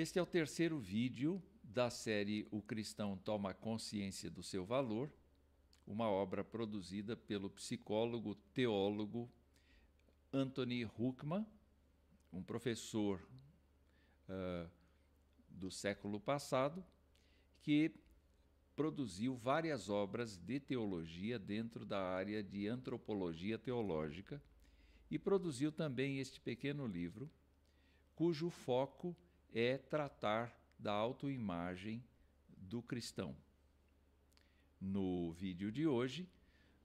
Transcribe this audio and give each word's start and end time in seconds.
Este 0.00 0.18
é 0.18 0.22
o 0.22 0.26
terceiro 0.26 0.78
vídeo 0.78 1.42
da 1.62 1.90
série 1.90 2.48
O 2.50 2.62
Cristão 2.62 3.18
Toma 3.18 3.52
Consciência 3.52 4.30
do 4.30 4.42
Seu 4.42 4.64
Valor, 4.64 5.12
uma 5.86 6.08
obra 6.08 6.42
produzida 6.42 7.14
pelo 7.14 7.50
psicólogo 7.50 8.34
teólogo 8.54 9.30
Anthony 10.32 10.86
Huckman, 10.86 11.44
um 12.32 12.42
professor 12.42 13.20
uh, 14.26 14.70
do 15.50 15.70
século 15.70 16.18
passado, 16.18 16.82
que 17.60 17.94
produziu 18.74 19.36
várias 19.36 19.90
obras 19.90 20.38
de 20.38 20.58
teologia 20.58 21.38
dentro 21.38 21.84
da 21.84 22.00
área 22.00 22.42
de 22.42 22.66
antropologia 22.66 23.58
teológica 23.58 24.42
e 25.10 25.18
produziu 25.18 25.70
também 25.70 26.20
este 26.20 26.40
pequeno 26.40 26.86
livro, 26.86 27.30
cujo 28.14 28.48
foco 28.48 29.14
é 29.14 29.29
tratar 29.88 30.56
da 30.78 30.92
autoimagem 30.92 32.02
do 32.56 32.80
cristão. 32.82 33.36
No 34.80 35.32
vídeo 35.32 35.72
de 35.72 35.86
hoje, 35.86 36.28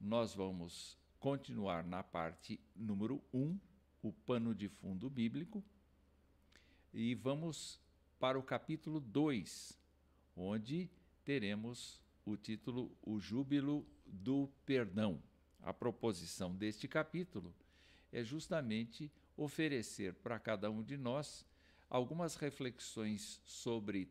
nós 0.02 0.34
vamos 0.34 0.98
continuar 1.20 1.84
na 1.84 2.04
parte 2.04 2.60
número 2.76 3.24
1, 3.34 3.40
um, 3.40 3.60
o 4.02 4.12
pano 4.12 4.54
de 4.54 4.68
fundo 4.68 5.10
bíblico, 5.10 5.64
e 6.94 7.16
vamos 7.16 7.80
para 8.20 8.38
o 8.38 8.44
capítulo 8.44 9.00
2, 9.00 9.80
onde 10.36 10.90
teremos 11.24 12.02
o 12.26 12.36
título 12.36 12.92
O 13.02 13.20
Júbilo 13.20 13.86
do 14.06 14.50
Perdão. 14.66 15.22
A 15.62 15.74
proposição 15.74 16.54
deste 16.56 16.88
capítulo 16.88 17.54
é 18.12 18.24
justamente 18.24 19.12
oferecer 19.38 20.14
para 20.16 20.40
cada 20.40 20.70
um 20.70 20.84
de 20.84 20.98
nós 20.98 21.46
algumas 21.90 22.36
reflexões 22.36 23.42
sobre 23.46 24.10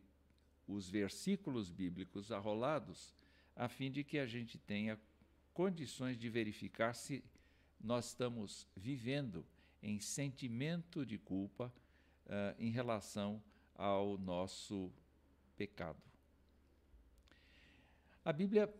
os 0.67 0.89
versículos 0.89 1.69
bíblicos 1.69 2.31
arrolados, 2.31 3.13
a 3.55 3.67
fim 3.67 3.91
de 3.91 4.03
que 4.03 4.17
a 4.17 4.25
gente 4.25 4.57
tenha 4.57 4.99
condições 5.53 6.17
de 6.17 6.29
verificar 6.29 6.93
se 6.93 7.23
nós 7.79 8.07
estamos 8.07 8.67
vivendo 8.75 9.45
em 9.81 9.99
sentimento 9.99 11.05
de 11.05 11.17
culpa 11.17 11.71
uh, 12.25 12.55
em 12.59 12.71
relação 12.71 13.41
ao 13.75 14.17
nosso 14.17 14.91
pecado. 15.55 16.01
A 18.23 18.33
Bíblia 18.33 18.73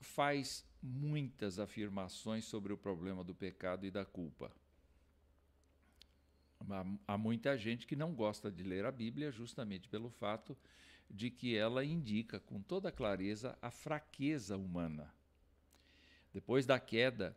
faz 0.00 0.66
muitas 0.82 1.58
afirmações 1.58 2.44
sobre 2.44 2.72
o 2.72 2.78
problema 2.78 3.22
do 3.22 3.34
pecado 3.34 3.86
e 3.86 3.90
da 3.90 4.04
culpa. 4.04 4.50
Há 7.06 7.16
muita 7.16 7.56
gente 7.56 7.86
que 7.86 7.96
não 7.96 8.14
gosta 8.14 8.50
de 8.50 8.62
ler 8.62 8.84
a 8.84 8.92
Bíblia 8.92 9.30
justamente 9.30 9.88
pelo 9.88 10.10
fato 10.10 10.56
de 11.08 11.30
que 11.30 11.56
ela 11.56 11.84
indica 11.84 12.38
com 12.38 12.60
toda 12.60 12.92
clareza 12.92 13.58
a 13.60 13.70
fraqueza 13.70 14.56
humana. 14.56 15.12
Depois 16.32 16.66
da 16.66 16.78
queda, 16.78 17.36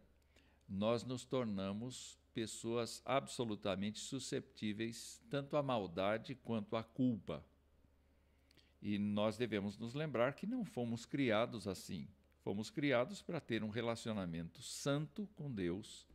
nós 0.70 1.04
nos 1.04 1.26
tornamos 1.26 2.20
pessoas 2.34 3.02
absolutamente 3.06 4.00
susceptíveis 4.00 5.22
tanto 5.30 5.58
à 5.58 5.64
maldade 5.64 6.36
quanto 6.36 6.76
à 6.76 6.84
culpa. 6.84 7.44
E 8.82 9.00
nós 9.00 9.38
devemos 9.38 9.78
nos 9.78 9.94
lembrar 9.94 10.34
que 10.34 10.46
não 10.46 10.66
fomos 10.66 11.06
criados 11.06 11.68
assim. 11.68 12.08
Fomos 12.44 12.70
criados 12.70 13.22
para 13.22 13.40
ter 13.40 13.64
um 13.64 13.70
relacionamento 13.70 14.62
santo 14.62 15.28
com 15.36 15.50
Deus 15.50 16.06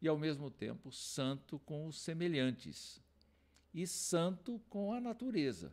e, 0.00 0.08
ao 0.08 0.18
mesmo 0.18 0.50
tempo, 0.50 0.92
santo 0.92 1.58
com 1.60 1.86
os 1.86 2.00
semelhantes 2.00 3.00
e 3.72 3.86
santo 3.86 4.60
com 4.68 4.92
a 4.92 5.00
natureza. 5.00 5.72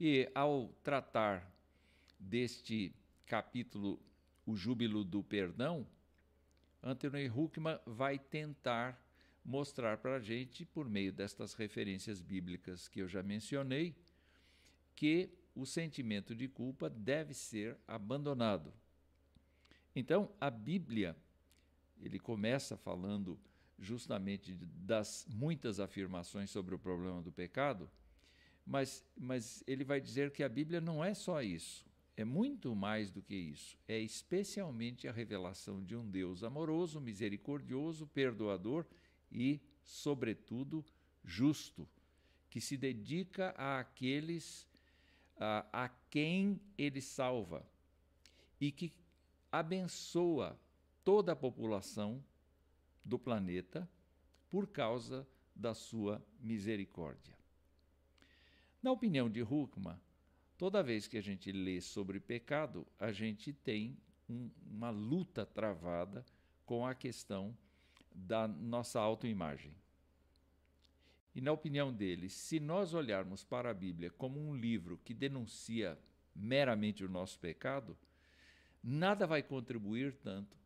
E 0.00 0.30
ao 0.34 0.68
tratar 0.82 1.50
deste 2.18 2.94
capítulo, 3.26 4.00
o 4.46 4.56
júbilo 4.56 5.04
do 5.04 5.22
perdão, 5.22 5.86
Anthony 6.82 7.28
Huckman 7.28 7.78
vai 7.84 8.18
tentar 8.18 9.00
mostrar 9.44 9.98
para 9.98 10.16
a 10.16 10.20
gente, 10.20 10.64
por 10.64 10.88
meio 10.88 11.12
destas 11.12 11.54
referências 11.54 12.20
bíblicas 12.20 12.86
que 12.86 13.00
eu 13.00 13.08
já 13.08 13.22
mencionei, 13.22 13.94
que 14.94 15.30
o 15.54 15.66
sentimento 15.66 16.34
de 16.34 16.46
culpa 16.48 16.88
deve 16.88 17.34
ser 17.34 17.76
abandonado. 17.86 18.72
Então, 19.94 20.30
a 20.40 20.50
Bíblia 20.50 21.16
ele 22.00 22.18
começa 22.18 22.76
falando 22.76 23.38
justamente 23.78 24.54
das 24.54 25.26
muitas 25.28 25.78
afirmações 25.78 26.50
sobre 26.50 26.74
o 26.74 26.78
problema 26.78 27.22
do 27.22 27.30
pecado, 27.30 27.88
mas, 28.66 29.04
mas 29.16 29.62
ele 29.66 29.84
vai 29.84 30.00
dizer 30.00 30.30
que 30.30 30.42
a 30.42 30.48
Bíblia 30.48 30.80
não 30.80 31.02
é 31.02 31.14
só 31.14 31.42
isso, 31.42 31.86
é 32.16 32.24
muito 32.24 32.74
mais 32.74 33.12
do 33.12 33.22
que 33.22 33.34
isso. 33.34 33.78
É 33.86 33.96
especialmente 33.98 35.06
a 35.06 35.12
revelação 35.12 35.82
de 35.82 35.94
um 35.94 36.04
Deus 36.10 36.42
amoroso, 36.42 37.00
misericordioso, 37.00 38.08
perdoador 38.08 38.84
e, 39.30 39.60
sobretudo, 39.84 40.84
justo, 41.24 41.88
que 42.50 42.60
se 42.60 42.76
dedica 42.76 43.50
àqueles 43.50 44.66
a, 45.38 45.84
a 45.84 45.88
quem 46.10 46.60
ele 46.76 47.00
salva 47.00 47.64
e 48.60 48.72
que 48.72 48.92
abençoa 49.52 50.58
toda 51.08 51.32
a 51.32 51.36
população 51.36 52.22
do 53.02 53.18
planeta 53.18 53.88
por 54.50 54.66
causa 54.66 55.26
da 55.56 55.72
sua 55.72 56.22
misericórdia. 56.38 57.34
Na 58.82 58.92
opinião 58.92 59.30
de 59.30 59.42
Huckman, 59.42 59.96
toda 60.58 60.82
vez 60.82 61.08
que 61.08 61.16
a 61.16 61.22
gente 61.22 61.50
lê 61.50 61.80
sobre 61.80 62.20
pecado, 62.20 62.86
a 62.98 63.10
gente 63.10 63.54
tem 63.54 63.96
um, 64.28 64.50
uma 64.70 64.90
luta 64.90 65.46
travada 65.46 66.26
com 66.66 66.86
a 66.86 66.94
questão 66.94 67.56
da 68.14 68.46
nossa 68.46 69.00
autoimagem. 69.00 69.74
E 71.34 71.40
na 71.40 71.52
opinião 71.52 71.90
dele, 71.90 72.28
se 72.28 72.60
nós 72.60 72.92
olharmos 72.92 73.42
para 73.42 73.70
a 73.70 73.74
Bíblia 73.74 74.10
como 74.10 74.38
um 74.38 74.54
livro 74.54 75.00
que 75.02 75.14
denuncia 75.14 75.98
meramente 76.36 77.02
o 77.02 77.08
nosso 77.08 77.38
pecado, 77.38 77.96
nada 78.84 79.26
vai 79.26 79.42
contribuir 79.42 80.12
tanto 80.12 80.58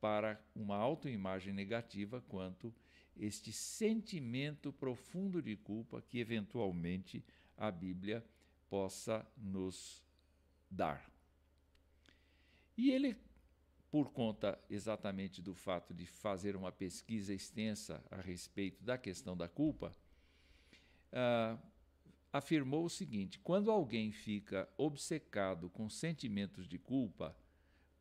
para 0.00 0.40
uma 0.54 0.76
autoimagem 0.76 1.52
negativa 1.52 2.20
quanto 2.28 2.74
este 3.16 3.52
sentimento 3.52 4.72
profundo 4.72 5.42
de 5.42 5.56
culpa 5.56 6.00
que 6.00 6.18
eventualmente 6.18 7.24
a 7.56 7.70
Bíblia 7.70 8.24
possa 8.70 9.26
nos 9.36 10.02
dar. 10.70 11.10
E 12.76 12.90
ele, 12.90 13.16
por 13.90 14.12
conta 14.12 14.58
exatamente 14.70 15.42
do 15.42 15.54
fato 15.54 15.92
de 15.92 16.06
fazer 16.06 16.54
uma 16.54 16.70
pesquisa 16.70 17.34
extensa 17.34 18.02
a 18.10 18.20
respeito 18.20 18.84
da 18.84 18.96
questão 18.96 19.36
da 19.36 19.48
culpa, 19.48 19.92
uh, 21.12 21.58
afirmou 22.32 22.84
o 22.84 22.90
seguinte: 22.90 23.38
quando 23.40 23.70
alguém 23.70 24.12
fica 24.12 24.68
obcecado 24.76 25.68
com 25.70 25.88
sentimentos 25.88 26.68
de 26.68 26.78
culpa, 26.78 27.36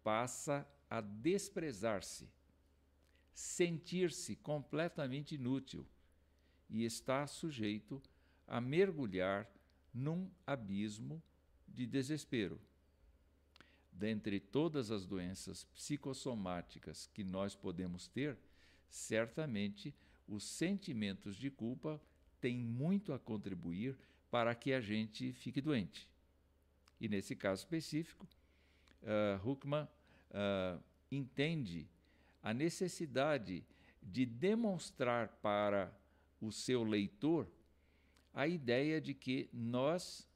passa 0.04 0.68
a 0.90 1.02
desprezar-se, 1.02 2.30
sentir-se 3.34 4.36
completamente 4.36 5.36
inútil 5.36 5.86
e 6.70 6.84
está 6.84 7.28
sujeito 7.28 8.02
a 8.48 8.60
mergulhar 8.62 9.50
num 9.94 10.30
abismo 10.46 11.22
de 11.68 11.86
desespero. 11.86 12.60
Dentre 13.92 14.40
todas 14.40 14.92
as 14.92 15.06
doenças 15.06 15.64
psicossomáticas 15.76 17.08
que 17.14 17.24
nós 17.24 17.56
podemos 17.56 18.08
ter, 18.08 18.38
certamente 18.90 19.94
os 20.28 20.44
sentimentos 20.44 21.36
de 21.36 21.50
culpa 21.50 22.02
têm 22.40 22.58
muito 22.58 23.12
a 23.12 23.20
contribuir 23.20 23.98
para 24.30 24.54
que 24.54 24.74
a 24.74 24.82
gente 24.82 25.34
fique 25.34 25.62
doente. 25.62 26.08
E 27.00 27.08
nesse 27.08 27.36
caso 27.36 27.64
específico, 27.64 28.28
uh, 29.04 29.50
Huckman 29.50 29.88
uh, 30.32 30.82
entende 31.12 31.88
a 32.42 32.54
necessidade 32.54 33.64
de 34.02 34.26
demonstrar 34.26 35.30
para 35.42 35.94
o 36.40 36.52
seu 36.52 36.84
leitor 36.84 37.48
a 38.34 38.48
ideia 38.48 39.02
de 39.02 39.14
que 39.14 39.50
nós 39.52 40.28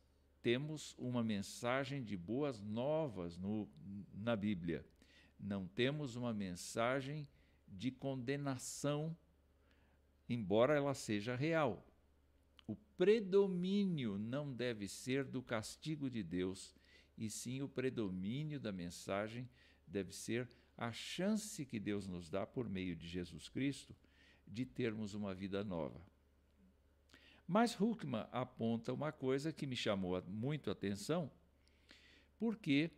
temos 0.41 0.95
uma 0.97 1.23
mensagem 1.23 2.03
de 2.03 2.17
boas 2.17 2.61
novas 2.61 3.37
no, 3.37 3.69
na 4.13 4.35
Bíblia. 4.35 4.83
Não 5.39 5.67
temos 5.67 6.15
uma 6.15 6.33
mensagem 6.33 7.27
de 7.67 7.91
condenação, 7.91 9.15
embora 10.27 10.75
ela 10.75 10.93
seja 10.93 11.35
real. 11.35 11.85
O 12.67 12.75
predomínio 12.97 14.17
não 14.17 14.51
deve 14.51 14.87
ser 14.87 15.23
do 15.23 15.41
castigo 15.41 16.09
de 16.09 16.23
Deus, 16.23 16.75
e 17.17 17.29
sim 17.29 17.61
o 17.61 17.69
predomínio 17.69 18.59
da 18.59 18.71
mensagem 18.71 19.47
deve 19.85 20.13
ser 20.13 20.47
a 20.81 20.91
chance 20.91 21.63
que 21.63 21.79
Deus 21.79 22.07
nos 22.07 22.27
dá 22.27 22.43
por 22.43 22.67
meio 22.67 22.95
de 22.95 23.07
Jesus 23.07 23.47
Cristo 23.47 23.95
de 24.47 24.65
termos 24.65 25.13
uma 25.13 25.31
vida 25.31 25.63
nova. 25.63 26.01
Mas 27.47 27.79
Huckman 27.79 28.25
aponta 28.31 28.91
uma 28.91 29.11
coisa 29.11 29.53
que 29.53 29.67
me 29.67 29.75
chamou 29.75 30.19
muito 30.23 30.71
a 30.71 30.73
atenção, 30.73 31.31
porque 32.39 32.89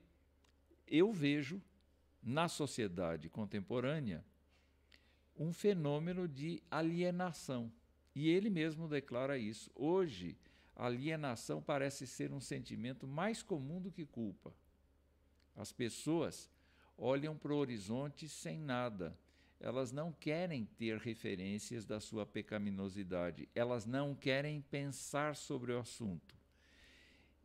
eu 0.87 1.11
vejo 1.11 1.61
na 2.21 2.47
sociedade 2.47 3.29
contemporânea 3.29 4.23
um 5.37 5.51
fenômeno 5.51 6.25
de 6.25 6.63
alienação. 6.71 7.69
E 8.15 8.29
ele 8.29 8.49
mesmo 8.49 8.87
declara 8.87 9.37
isso. 9.37 9.69
Hoje, 9.75 10.37
alienação 10.73 11.61
parece 11.61 12.07
ser 12.07 12.31
um 12.31 12.39
sentimento 12.39 13.05
mais 13.05 13.43
comum 13.43 13.81
do 13.81 13.91
que 13.91 14.05
culpa. 14.05 14.55
As 15.53 15.73
pessoas 15.73 16.49
olham 16.97 17.37
para 17.37 17.53
o 17.53 17.57
horizonte 17.57 18.27
sem 18.27 18.59
nada. 18.59 19.17
Elas 19.59 19.91
não 19.91 20.11
querem 20.11 20.65
ter 20.65 20.97
referências 20.97 21.85
da 21.85 21.99
sua 21.99 22.25
pecaminosidade. 22.25 23.47
Elas 23.55 23.85
não 23.85 24.13
querem 24.13 24.61
pensar 24.61 25.35
sobre 25.35 25.71
o 25.71 25.79
assunto. 25.79 26.35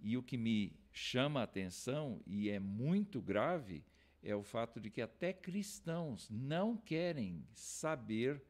E 0.00 0.17
o 0.17 0.23
que 0.23 0.37
me 0.37 0.73
chama 0.93 1.41
a 1.41 1.45
atenção, 1.45 2.21
e 2.27 2.50
é 2.50 2.59
muito 2.59 3.21
grave, 3.21 3.85
é 4.23 4.35
o 4.35 4.43
fato 4.43 4.81
de 4.81 4.91
que 4.91 5.00
até 5.00 5.33
cristãos 5.33 6.29
não 6.31 6.77
querem 6.77 7.44
saber 7.55 8.43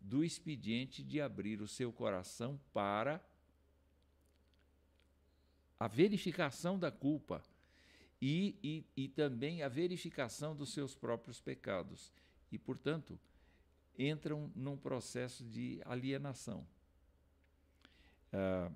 do 0.00 0.22
expediente 0.22 1.02
de 1.02 1.20
abrir 1.20 1.60
o 1.60 1.68
seu 1.68 1.92
coração 1.92 2.60
para 2.72 3.22
a 5.78 5.88
verificação 5.88 6.78
da 6.78 6.90
culpa 6.90 7.42
e, 8.20 8.56
e, 8.62 9.04
e 9.04 9.08
também 9.08 9.62
a 9.62 9.68
verificação 9.68 10.54
dos 10.54 10.72
seus 10.72 10.94
próprios 10.94 11.40
pecados. 11.40 12.12
E, 12.50 12.58
portanto, 12.58 13.18
entram 13.98 14.50
num 14.54 14.76
processo 14.76 15.44
de 15.44 15.80
alienação. 15.84 16.66
Ah, 18.32 18.70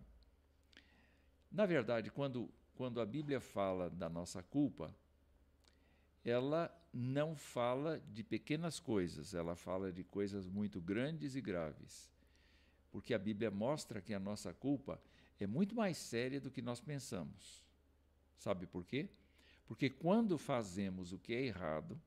na 1.50 1.67
verdade, 1.67 2.11
quando, 2.11 2.49
quando 2.75 3.00
a 3.00 3.06
Bíblia 3.06 3.41
fala 3.41 3.91
da 3.91 4.09
nossa 4.09 4.43
culpa, 4.43 4.94
ela 6.25 6.75
não 6.93 7.35
fala 7.35 8.00
de 8.12 8.23
pequenas 8.23 8.79
coisas, 8.79 9.35
ela 9.35 9.56
fala 9.56 9.93
de 9.93 10.05
coisas 10.05 10.49
muito 10.49 10.81
grandes 10.81 11.35
e 11.35 11.41
graves. 11.41 12.11
Porque 12.91 13.15
a 13.15 13.19
Bíblia 13.19 13.50
mostra 13.50 14.00
que 14.00 14.15
a 14.15 14.21
nossa 14.21 14.53
culpa 14.53 15.00
é 15.41 15.47
muito 15.47 15.75
mais 15.75 15.97
séria 15.97 16.41
do 16.41 16.50
que 16.50 16.62
nós 16.62 16.81
pensamos. 16.81 17.62
Sabe 18.37 18.67
por 18.67 18.85
quê? 18.85 19.09
Porque 19.72 19.88
quando 19.88 20.36
fazemos 20.36 21.14
o 21.14 21.19
que 21.19 21.32
é 21.32 21.46
errado, 21.46 21.98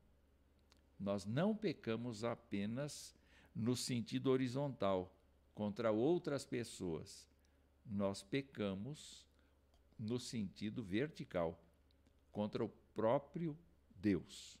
nós 1.00 1.26
não 1.26 1.52
pecamos 1.52 2.22
apenas 2.22 3.12
no 3.52 3.74
sentido 3.74 4.30
horizontal 4.30 5.12
contra 5.52 5.90
outras 5.90 6.44
pessoas. 6.44 7.28
Nós 7.84 8.22
pecamos 8.22 9.26
no 9.98 10.16
sentido 10.16 10.80
vertical 10.80 11.60
contra 12.30 12.64
o 12.64 12.68
próprio 12.94 13.58
Deus. 13.96 14.56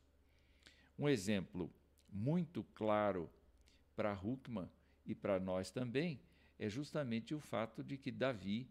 Um 0.98 1.08
exemplo 1.08 1.72
muito 2.12 2.64
claro 2.74 3.30
para 3.94 4.20
Huckman 4.20 4.68
e 5.06 5.14
para 5.14 5.38
nós 5.38 5.70
também 5.70 6.20
é 6.58 6.68
justamente 6.68 7.36
o 7.36 7.38
fato 7.38 7.84
de 7.84 7.96
que 7.96 8.10
Davi, 8.10 8.68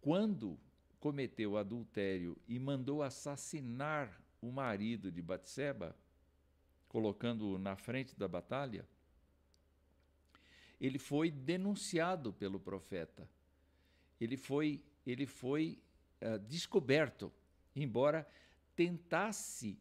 quando 0.00 0.58
cometeu 1.00 1.56
adultério 1.56 2.36
e 2.48 2.58
mandou 2.58 3.02
assassinar 3.02 4.20
o 4.40 4.50
marido 4.50 5.10
de 5.10 5.22
Batseba, 5.22 5.96
colocando-o 6.88 7.58
na 7.58 7.76
frente 7.76 8.16
da 8.18 8.28
batalha, 8.28 8.86
ele 10.80 10.98
foi 10.98 11.30
denunciado 11.30 12.32
pelo 12.32 12.60
profeta. 12.60 13.28
Ele 14.20 14.36
foi, 14.36 14.82
ele 15.06 15.26
foi 15.26 15.78
uh, 16.22 16.38
descoberto, 16.38 17.32
embora 17.74 18.26
tentasse 18.74 19.78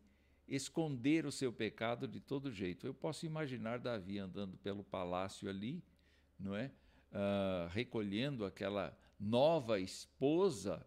esconder 0.48 1.26
o 1.26 1.32
seu 1.32 1.52
pecado 1.52 2.08
de 2.08 2.20
todo 2.20 2.52
jeito. 2.52 2.86
Eu 2.86 2.94
posso 2.94 3.26
imaginar 3.26 3.80
Davi 3.80 4.20
andando 4.20 4.58
pelo 4.58 4.84
palácio 4.84 5.50
ali, 5.50 5.84
não 6.40 6.56
é? 6.56 6.72
Uh, 7.12 7.68
recolhendo 7.70 8.46
aquela 8.46 8.98
nova 9.20 9.80
esposa, 9.80 10.86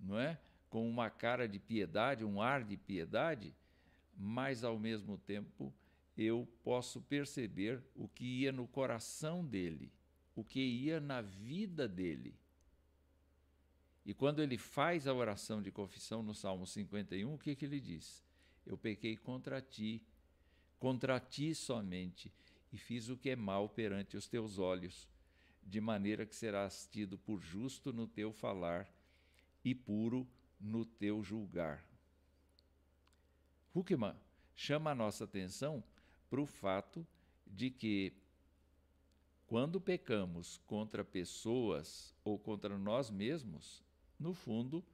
não 0.00 0.18
é? 0.18 0.38
Com 0.68 0.88
uma 0.88 1.10
cara 1.10 1.48
de 1.48 1.58
piedade, 1.58 2.24
um 2.24 2.40
ar 2.40 2.64
de 2.64 2.76
piedade, 2.76 3.54
mas 4.16 4.64
ao 4.64 4.78
mesmo 4.78 5.18
tempo 5.18 5.72
eu 6.16 6.46
posso 6.62 7.00
perceber 7.02 7.82
o 7.94 8.08
que 8.08 8.24
ia 8.24 8.52
no 8.52 8.66
coração 8.66 9.44
dele, 9.44 9.92
o 10.34 10.44
que 10.44 10.60
ia 10.60 11.00
na 11.00 11.20
vida 11.20 11.88
dele. 11.88 12.34
E 14.04 14.14
quando 14.14 14.42
ele 14.42 14.58
faz 14.58 15.06
a 15.06 15.14
oração 15.14 15.62
de 15.62 15.70
confissão 15.70 16.22
no 16.22 16.34
Salmo 16.34 16.66
51, 16.66 17.32
o 17.32 17.38
que, 17.38 17.54
que 17.54 17.64
ele 17.64 17.80
diz? 17.80 18.24
Eu 18.66 18.76
pequei 18.76 19.16
contra 19.16 19.60
ti, 19.60 20.02
contra 20.78 21.20
ti 21.20 21.54
somente, 21.54 22.32
e 22.72 22.78
fiz 22.78 23.08
o 23.08 23.16
que 23.16 23.30
é 23.30 23.36
mal 23.36 23.68
perante 23.68 24.16
os 24.16 24.26
teus 24.26 24.58
olhos, 24.58 25.08
de 25.62 25.80
maneira 25.80 26.24
que 26.24 26.34
serás 26.34 26.88
tido 26.90 27.18
por 27.18 27.40
justo 27.40 27.92
no 27.92 28.06
teu 28.06 28.32
falar 28.32 28.88
e 29.64 29.74
puro 29.74 30.26
no 30.60 30.84
teu 30.84 31.22
julgar. 31.22 31.84
Huckman 33.74 34.16
chama 34.54 34.90
a 34.90 34.94
nossa 34.94 35.24
atenção 35.24 35.82
para 36.28 36.40
o 36.40 36.46
fato 36.46 37.06
de 37.46 37.70
que, 37.70 38.12
quando 39.46 39.80
pecamos 39.80 40.58
contra 40.66 41.04
pessoas 41.04 42.14
ou 42.24 42.38
contra 42.38 42.78
nós 42.78 43.10
mesmos, 43.10 43.82
no 44.18 44.34
fundo, 44.34 44.84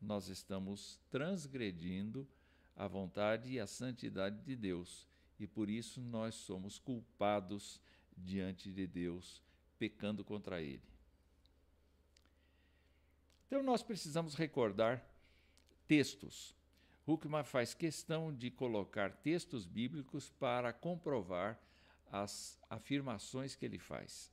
nós 0.00 0.28
estamos 0.28 0.98
transgredindo 1.10 2.26
a 2.74 2.88
vontade 2.88 3.52
e 3.52 3.60
a 3.60 3.66
santidade 3.66 4.42
de 4.42 4.56
Deus. 4.56 5.06
E 5.38 5.46
por 5.46 5.68
isso 5.68 6.00
nós 6.00 6.34
somos 6.34 6.78
culpados 6.78 7.80
diante 8.16 8.72
de 8.72 8.86
Deus, 8.86 9.42
pecando 9.78 10.24
contra 10.24 10.62
Ele. 10.62 10.89
Então 13.50 13.64
nós 13.64 13.82
precisamos 13.82 14.36
recordar 14.36 15.04
textos. 15.88 16.54
Huckman 17.04 17.42
faz 17.42 17.74
questão 17.74 18.32
de 18.32 18.48
colocar 18.48 19.10
textos 19.10 19.66
bíblicos 19.66 20.30
para 20.38 20.72
comprovar 20.72 21.60
as 22.12 22.56
afirmações 22.70 23.56
que 23.56 23.64
ele 23.64 23.80
faz. 23.80 24.30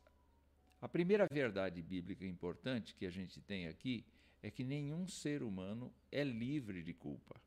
A 0.80 0.88
primeira 0.88 1.26
verdade 1.32 1.82
bíblica 1.82 2.28
importante 2.28 2.94
que 2.94 3.08
a 3.08 3.10
gente 3.10 3.42
tem 3.42 3.68
aqui 3.68 4.06
é 4.44 4.52
que 4.52 4.64
nenhum 4.64 5.08
ser 5.08 5.42
humano 5.42 5.92
é 6.12 6.24
livre 6.24 6.84
de 6.84 6.94
culpa. 6.94 7.42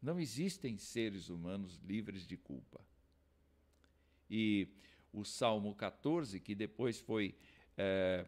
Não 0.00 0.18
existem 0.18 0.78
seres 0.78 1.28
humanos 1.28 1.78
livres 1.84 2.26
de 2.26 2.38
culpa. 2.38 2.80
E 4.30 4.66
o 5.12 5.26
Salmo 5.26 5.74
14, 5.74 6.40
que 6.40 6.54
depois 6.54 6.98
foi 6.98 7.34
é, 7.76 8.26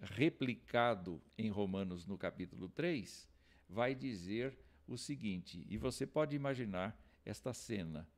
replicado 0.00 1.20
em 1.36 1.50
Romanos 1.50 2.06
no 2.06 2.16
capítulo 2.16 2.68
3, 2.68 3.28
vai 3.68 3.94
dizer 3.94 4.58
o 4.86 4.96
seguinte, 4.96 5.64
e 5.68 5.76
você 5.76 6.06
pode 6.06 6.34
imaginar 6.34 6.98
esta 7.24 7.52
cena. 7.52 8.08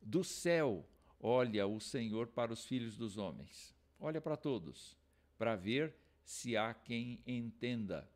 Do 0.00 0.22
céu 0.22 0.86
olha 1.20 1.66
o 1.66 1.80
Senhor 1.80 2.28
para 2.28 2.52
os 2.52 2.64
filhos 2.64 2.96
dos 2.96 3.16
homens, 3.16 3.74
olha 3.98 4.20
para 4.20 4.36
todos, 4.36 4.96
para 5.36 5.56
ver 5.56 5.94
se 6.24 6.56
há 6.56 6.72
quem 6.72 7.20
entenda, 7.26 8.08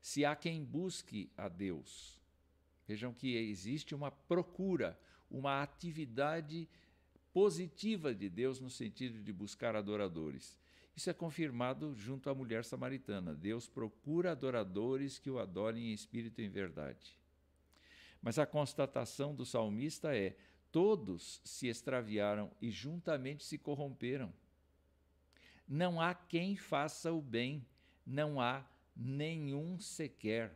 se 0.00 0.24
há 0.24 0.36
quem 0.36 0.62
busque 0.64 1.30
a 1.36 1.48
Deus. 1.48 2.20
Vejam 2.86 3.12
que 3.14 3.34
existe 3.36 3.94
uma 3.94 4.10
procura, 4.10 4.98
uma 5.30 5.62
atividade 5.62 6.68
positiva 7.32 8.14
de 8.14 8.28
Deus 8.28 8.60
no 8.60 8.68
sentido 8.68 9.22
de 9.22 9.32
buscar 9.32 9.74
adoradores. 9.74 10.60
Isso 10.94 11.08
é 11.08 11.14
confirmado 11.14 11.94
junto 11.94 12.28
à 12.28 12.34
mulher 12.34 12.64
samaritana. 12.64 13.34
Deus 13.34 13.68
procura 13.68 14.32
adoradores 14.32 15.18
que 15.18 15.30
o 15.30 15.38
adorem 15.38 15.90
em 15.90 15.92
espírito 15.92 16.40
e 16.40 16.44
em 16.44 16.50
verdade. 16.50 17.18
Mas 18.20 18.38
a 18.38 18.46
constatação 18.46 19.34
do 19.34 19.44
salmista 19.46 20.14
é: 20.14 20.36
todos 20.70 21.40
se 21.44 21.66
extraviaram 21.66 22.50
e 22.60 22.70
juntamente 22.70 23.44
se 23.44 23.56
corromperam. 23.56 24.32
Não 25.66 26.00
há 26.00 26.14
quem 26.14 26.56
faça 26.56 27.10
o 27.12 27.22
bem, 27.22 27.66
não 28.06 28.40
há 28.40 28.64
nenhum 28.94 29.78
sequer. 29.80 30.54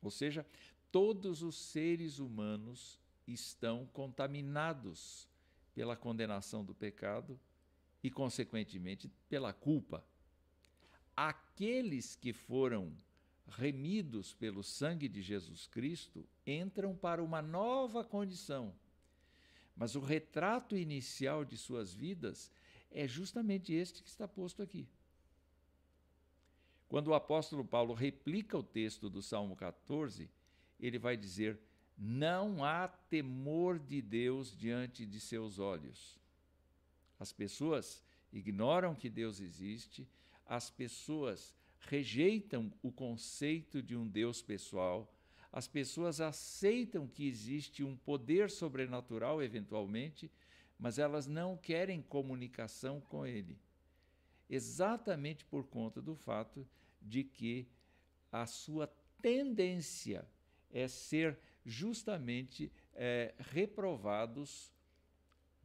Ou 0.00 0.10
seja, 0.10 0.46
todos 0.92 1.42
os 1.42 1.58
seres 1.58 2.20
humanos 2.20 3.00
estão 3.26 3.86
contaminados 3.86 5.28
pela 5.74 5.96
condenação 5.96 6.64
do 6.64 6.74
pecado 6.74 7.38
e, 8.06 8.10
consequentemente, 8.10 9.10
pela 9.28 9.52
culpa. 9.52 10.04
Aqueles 11.16 12.14
que 12.14 12.32
foram 12.32 12.96
remidos 13.48 14.32
pelo 14.32 14.62
sangue 14.62 15.08
de 15.08 15.20
Jesus 15.20 15.66
Cristo 15.66 16.24
entram 16.46 16.94
para 16.94 17.20
uma 17.20 17.42
nova 17.42 18.04
condição. 18.04 18.72
Mas 19.74 19.96
o 19.96 20.00
retrato 20.00 20.76
inicial 20.76 21.44
de 21.44 21.56
suas 21.56 21.92
vidas 21.92 22.52
é 22.92 23.08
justamente 23.08 23.72
este 23.72 24.04
que 24.04 24.08
está 24.08 24.28
posto 24.28 24.62
aqui. 24.62 24.88
Quando 26.86 27.08
o 27.08 27.14
apóstolo 27.14 27.64
Paulo 27.64 27.92
replica 27.92 28.56
o 28.56 28.62
texto 28.62 29.10
do 29.10 29.20
Salmo 29.20 29.56
14, 29.56 30.30
ele 30.78 30.96
vai 31.00 31.16
dizer: 31.16 31.58
Não 31.98 32.62
há 32.64 32.86
temor 32.86 33.80
de 33.80 34.00
Deus 34.00 34.56
diante 34.56 35.04
de 35.04 35.18
seus 35.18 35.58
olhos. 35.58 36.24
As 37.18 37.32
pessoas 37.32 38.02
ignoram 38.32 38.94
que 38.94 39.08
Deus 39.08 39.40
existe, 39.40 40.08
as 40.44 40.70
pessoas 40.70 41.54
rejeitam 41.80 42.72
o 42.82 42.90
conceito 42.90 43.82
de 43.82 43.96
um 43.96 44.06
Deus 44.06 44.42
pessoal, 44.42 45.12
as 45.52 45.66
pessoas 45.66 46.20
aceitam 46.20 47.06
que 47.06 47.26
existe 47.26 47.82
um 47.82 47.96
poder 47.96 48.50
sobrenatural, 48.50 49.42
eventualmente, 49.42 50.30
mas 50.78 50.98
elas 50.98 51.26
não 51.26 51.56
querem 51.56 52.02
comunicação 52.02 53.00
com 53.00 53.26
Ele. 53.26 53.58
Exatamente 54.50 55.44
por 55.44 55.64
conta 55.64 56.02
do 56.02 56.14
fato 56.14 56.66
de 57.00 57.24
que 57.24 57.66
a 58.30 58.44
sua 58.46 58.86
tendência 59.22 60.26
é 60.70 60.86
ser 60.86 61.38
justamente 61.64 62.70
é, 62.94 63.34
reprovados 63.38 64.70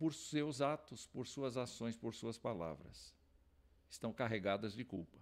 por 0.02 0.16
seus 0.16 0.62
atos, 0.62 1.06
por 1.06 1.28
suas 1.28 1.58
ações, 1.58 1.96
por 1.96 2.16
suas 2.16 2.36
palavras. 2.36 3.14
Estão 3.88 4.12
carregadas 4.12 4.74
de 4.74 4.84
culpa. 4.84 5.20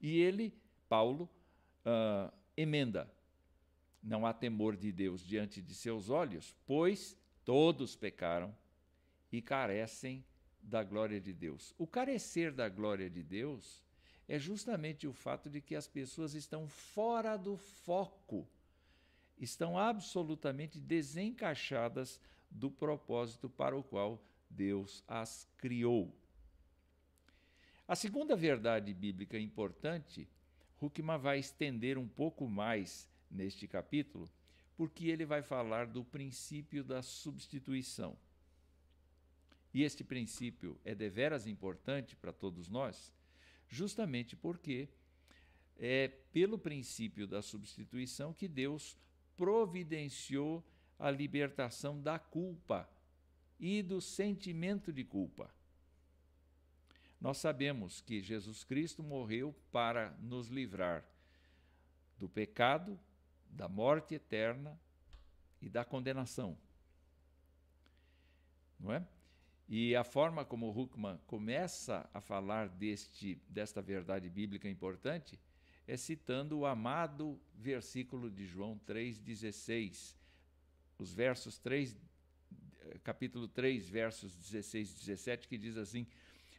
E 0.00 0.20
ele, 0.20 0.56
Paulo, 0.88 1.28
uh, 1.84 2.32
emenda: 2.56 3.12
Não 4.00 4.24
há 4.24 4.32
temor 4.32 4.76
de 4.76 4.92
Deus 4.92 5.26
diante 5.26 5.60
de 5.60 5.74
seus 5.74 6.10
olhos, 6.10 6.54
pois 6.64 7.18
todos 7.44 7.96
pecaram 7.96 8.56
e 9.32 9.42
carecem 9.42 10.24
da 10.62 10.84
glória 10.84 11.20
de 11.20 11.32
Deus. 11.32 11.74
O 11.76 11.84
carecer 11.84 12.52
da 12.52 12.68
glória 12.68 13.10
de 13.10 13.24
Deus 13.24 13.82
é 14.28 14.38
justamente 14.38 15.08
o 15.08 15.12
fato 15.12 15.50
de 15.50 15.60
que 15.60 15.74
as 15.74 15.88
pessoas 15.88 16.34
estão 16.34 16.68
fora 16.68 17.36
do 17.36 17.56
foco, 17.56 18.48
estão 19.36 19.76
absolutamente 19.76 20.78
desencaixadas 20.78 22.20
do 22.54 22.70
propósito 22.70 23.48
para 23.48 23.76
o 23.76 23.82
qual 23.82 24.22
Deus 24.48 25.02
as 25.08 25.48
criou. 25.56 26.14
A 27.86 27.96
segunda 27.96 28.36
verdade 28.36 28.94
bíblica 28.94 29.38
importante, 29.38 30.28
Huckman 30.80 31.18
vai 31.18 31.38
estender 31.38 31.98
um 31.98 32.08
pouco 32.08 32.48
mais 32.48 33.08
neste 33.30 33.66
capítulo, 33.66 34.30
porque 34.76 35.08
ele 35.08 35.24
vai 35.24 35.42
falar 35.42 35.86
do 35.86 36.04
princípio 36.04 36.84
da 36.84 37.02
substituição. 37.02 38.16
E 39.74 39.82
este 39.82 40.04
princípio 40.04 40.78
é 40.84 40.94
deveras 40.94 41.46
importante 41.46 42.14
para 42.14 42.32
todos 42.32 42.68
nós, 42.68 43.12
justamente 43.68 44.36
porque 44.36 44.88
é 45.78 46.08
pelo 46.32 46.58
princípio 46.58 47.26
da 47.26 47.40
substituição 47.42 48.32
que 48.32 48.46
Deus 48.46 48.96
providenciou 49.36 50.62
a 51.02 51.10
libertação 51.10 52.00
da 52.00 52.16
culpa 52.16 52.88
e 53.58 53.82
do 53.82 54.00
sentimento 54.00 54.92
de 54.92 55.02
culpa. 55.02 55.52
Nós 57.20 57.38
sabemos 57.38 58.00
que 58.00 58.22
Jesus 58.22 58.62
Cristo 58.62 59.02
morreu 59.02 59.52
para 59.72 60.12
nos 60.20 60.46
livrar 60.46 61.04
do 62.16 62.28
pecado, 62.28 62.96
da 63.50 63.68
morte 63.68 64.14
eterna 64.14 64.80
e 65.60 65.68
da 65.68 65.84
condenação. 65.84 66.56
Não 68.78 68.92
é? 68.92 69.04
E 69.68 69.96
a 69.96 70.04
forma 70.04 70.44
como 70.44 70.70
Huckman 70.70 71.18
começa 71.26 72.08
a 72.14 72.20
falar 72.20 72.68
deste, 72.68 73.42
desta 73.48 73.82
verdade 73.82 74.30
bíblica 74.30 74.68
importante 74.68 75.36
é 75.84 75.96
citando 75.96 76.60
o 76.60 76.66
amado 76.66 77.40
versículo 77.54 78.30
de 78.30 78.46
João 78.46 78.80
3,16, 78.86 80.21
os 81.02 81.12
versos 81.12 81.58
3, 81.58 81.96
capítulo 83.02 83.48
3, 83.48 83.88
versos 83.88 84.34
16 84.36 84.90
e 84.90 84.94
17, 85.00 85.48
que 85.48 85.58
diz 85.58 85.76
assim: 85.76 86.06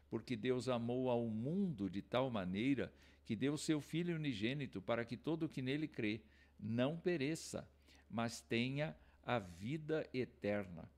Porque 0.10 0.36
Deus 0.36 0.68
amou 0.68 1.10
ao 1.10 1.26
mundo 1.28 1.90
de 1.90 2.02
tal 2.02 2.30
maneira 2.30 2.94
que 3.26 3.36
deu 3.36 3.58
seu 3.58 3.80
Filho 3.80 4.16
unigênito 4.16 4.82
para 4.82 5.06
que 5.06 5.16
todo 5.16 5.44
o 5.44 5.50
que 5.50 5.62
nele 5.62 5.88
crê 5.88 6.22
não 6.60 6.98
pereça, 6.98 7.68
mas 8.10 8.42
tenha 8.42 8.96
a 9.24 9.40
vida 9.40 10.08
eterna. 10.14 10.90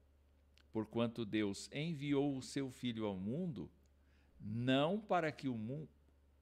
Porquanto 0.73 1.23
Deus 1.23 1.69
enviou 1.71 2.35
o 2.35 2.41
seu 2.41 2.69
Filho 2.69 3.05
ao 3.05 3.15
mundo, 3.15 3.71
não 4.41 4.99
para 4.99 5.31
que 5.31 5.47
o 5.47 5.55
mundo 5.55 5.87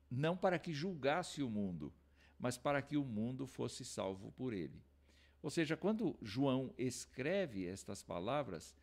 não 0.09 0.37
para 0.37 0.59
que 0.59 0.71
julgasse 0.71 1.41
o 1.41 1.49
mundo, 1.49 1.91
mas 2.37 2.55
para 2.55 2.83
que 2.83 2.95
o 2.95 3.03
mundo 3.03 3.47
fosse 3.47 3.83
salvo 3.83 4.31
por 4.33 4.53
ele. 4.53 4.79
Ou 5.43 5.49
seja, 5.49 5.75
quando 5.75 6.17
João 6.21 6.73
escreve 6.77 7.67
estas 7.67 8.01
palavras, 8.01 8.73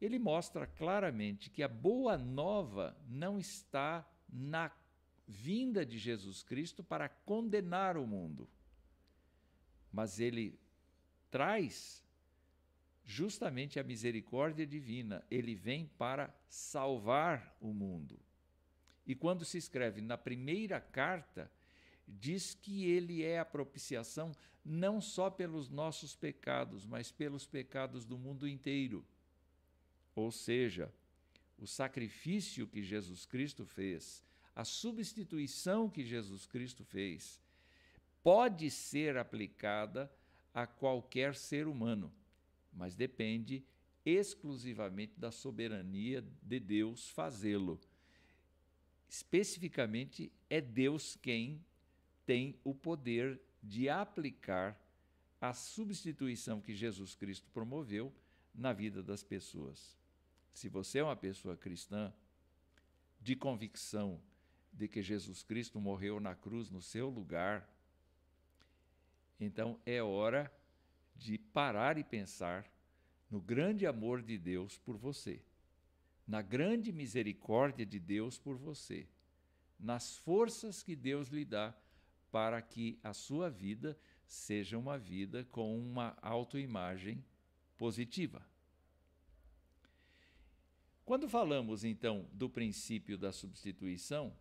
ele 0.00 0.18
mostra 0.18 0.66
claramente 0.66 1.48
que 1.48 1.62
a 1.62 1.68
boa 1.68 2.18
nova 2.18 2.98
não 3.08 3.38
está 3.38 4.04
na 4.28 4.70
vinda 5.28 5.86
de 5.86 5.96
Jesus 5.96 6.42
Cristo 6.42 6.82
para 6.82 7.08
condenar 7.08 7.96
o 7.96 8.04
mundo, 8.04 8.50
mas 9.92 10.18
ele 10.18 10.58
traz 11.30 12.04
justamente 13.04 13.78
a 13.78 13.84
misericórdia 13.84 14.66
divina, 14.66 15.24
ele 15.30 15.54
vem 15.54 15.86
para 15.96 16.34
salvar 16.48 17.56
o 17.60 17.72
mundo. 17.72 18.18
E 19.06 19.14
quando 19.14 19.44
se 19.44 19.56
escreve 19.56 20.00
na 20.00 20.18
primeira 20.18 20.80
carta, 20.80 21.48
diz 22.08 22.54
que 22.54 22.86
ele 22.86 23.22
é 23.22 23.38
a 23.38 23.44
propiciação 23.44 24.32
não 24.66 25.00
só 25.00 25.30
pelos 25.30 25.70
nossos 25.70 26.16
pecados, 26.16 26.84
mas 26.84 27.12
pelos 27.12 27.46
pecados 27.46 28.04
do 28.04 28.18
mundo 28.18 28.48
inteiro. 28.48 29.04
Ou 30.14 30.32
seja, 30.32 30.92
o 31.56 31.66
sacrifício 31.66 32.66
que 32.66 32.82
Jesus 32.82 33.24
Cristo 33.24 33.64
fez, 33.64 34.24
a 34.54 34.64
substituição 34.64 35.88
que 35.88 36.04
Jesus 36.04 36.46
Cristo 36.46 36.84
fez, 36.84 37.40
pode 38.22 38.68
ser 38.70 39.16
aplicada 39.16 40.10
a 40.52 40.66
qualquer 40.66 41.36
ser 41.36 41.68
humano, 41.68 42.12
mas 42.72 42.96
depende 42.96 43.62
exclusivamente 44.04 45.12
da 45.16 45.30
soberania 45.30 46.24
de 46.42 46.58
Deus 46.58 47.08
fazê-lo. 47.10 47.78
Especificamente, 49.08 50.32
é 50.50 50.60
Deus 50.60 51.16
quem 51.16 51.64
tem 52.24 52.58
o 52.64 52.74
poder 52.74 53.40
de 53.62 53.88
aplicar 53.88 54.78
a 55.40 55.52
substituição 55.52 56.60
que 56.60 56.74
Jesus 56.74 57.14
Cristo 57.14 57.50
promoveu 57.50 58.12
na 58.54 58.72
vida 58.72 59.02
das 59.02 59.22
pessoas. 59.22 59.96
Se 60.52 60.68
você 60.68 60.98
é 60.98 61.04
uma 61.04 61.16
pessoa 61.16 61.56
cristã 61.56 62.12
de 63.20 63.36
convicção 63.36 64.20
de 64.72 64.88
que 64.88 65.02
Jesus 65.02 65.42
Cristo 65.42 65.80
morreu 65.80 66.20
na 66.20 66.34
cruz 66.34 66.70
no 66.70 66.80
seu 66.80 67.08
lugar, 67.08 67.68
então 69.38 69.78
é 69.84 70.02
hora 70.02 70.52
de 71.14 71.38
parar 71.38 71.98
e 71.98 72.04
pensar 72.04 72.70
no 73.30 73.40
grande 73.40 73.86
amor 73.86 74.22
de 74.22 74.38
Deus 74.38 74.78
por 74.78 74.96
você, 74.96 75.42
na 76.26 76.42
grande 76.42 76.92
misericórdia 76.92 77.84
de 77.84 77.98
Deus 77.98 78.38
por 78.38 78.56
você, 78.56 79.06
nas 79.78 80.16
forças 80.16 80.82
que 80.82 80.96
Deus 80.96 81.28
lhe 81.28 81.44
dá 81.44 81.74
para 82.36 82.60
que 82.60 83.00
a 83.02 83.14
sua 83.14 83.48
vida 83.48 83.98
seja 84.26 84.76
uma 84.76 84.98
vida 84.98 85.42
com 85.46 85.74
uma 85.74 86.14
autoimagem 86.20 87.24
positiva. 87.78 88.46
Quando 91.02 91.30
falamos 91.30 91.82
então 91.82 92.28
do 92.34 92.50
princípio 92.50 93.16
da 93.16 93.32
substituição, 93.32 94.36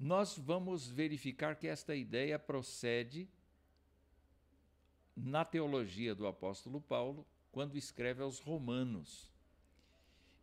nós 0.00 0.38
vamos 0.38 0.88
verificar 0.88 1.56
que 1.56 1.68
esta 1.68 1.94
ideia 1.94 2.38
procede 2.38 3.28
na 5.14 5.44
teologia 5.44 6.14
do 6.14 6.26
apóstolo 6.26 6.80
Paulo, 6.80 7.26
quando 7.50 7.76
escreve 7.76 8.22
aos 8.22 8.38
Romanos. 8.38 9.30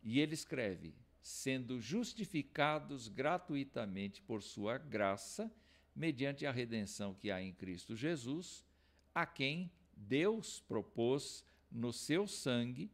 E 0.00 0.20
ele 0.20 0.34
escreve: 0.34 0.94
sendo 1.22 1.80
justificados 1.80 3.08
gratuitamente 3.08 4.22
por 4.22 4.42
sua 4.42 4.78
graça, 4.78 5.52
mediante 5.94 6.46
a 6.46 6.52
redenção 6.52 7.14
que 7.14 7.30
há 7.30 7.42
em 7.42 7.52
Cristo 7.52 7.94
Jesus, 7.94 8.64
a 9.14 9.26
quem 9.26 9.70
Deus 9.94 10.60
propôs 10.60 11.44
no 11.70 11.92
seu 11.92 12.26
sangue 12.26 12.90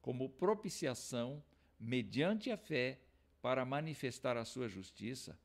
como 0.00 0.28
propiciação 0.28 1.42
mediante 1.78 2.50
a 2.50 2.56
fé 2.56 3.00
para 3.40 3.64
manifestar 3.64 4.36
a 4.36 4.44
sua 4.44 4.68
justiça, 4.68 5.38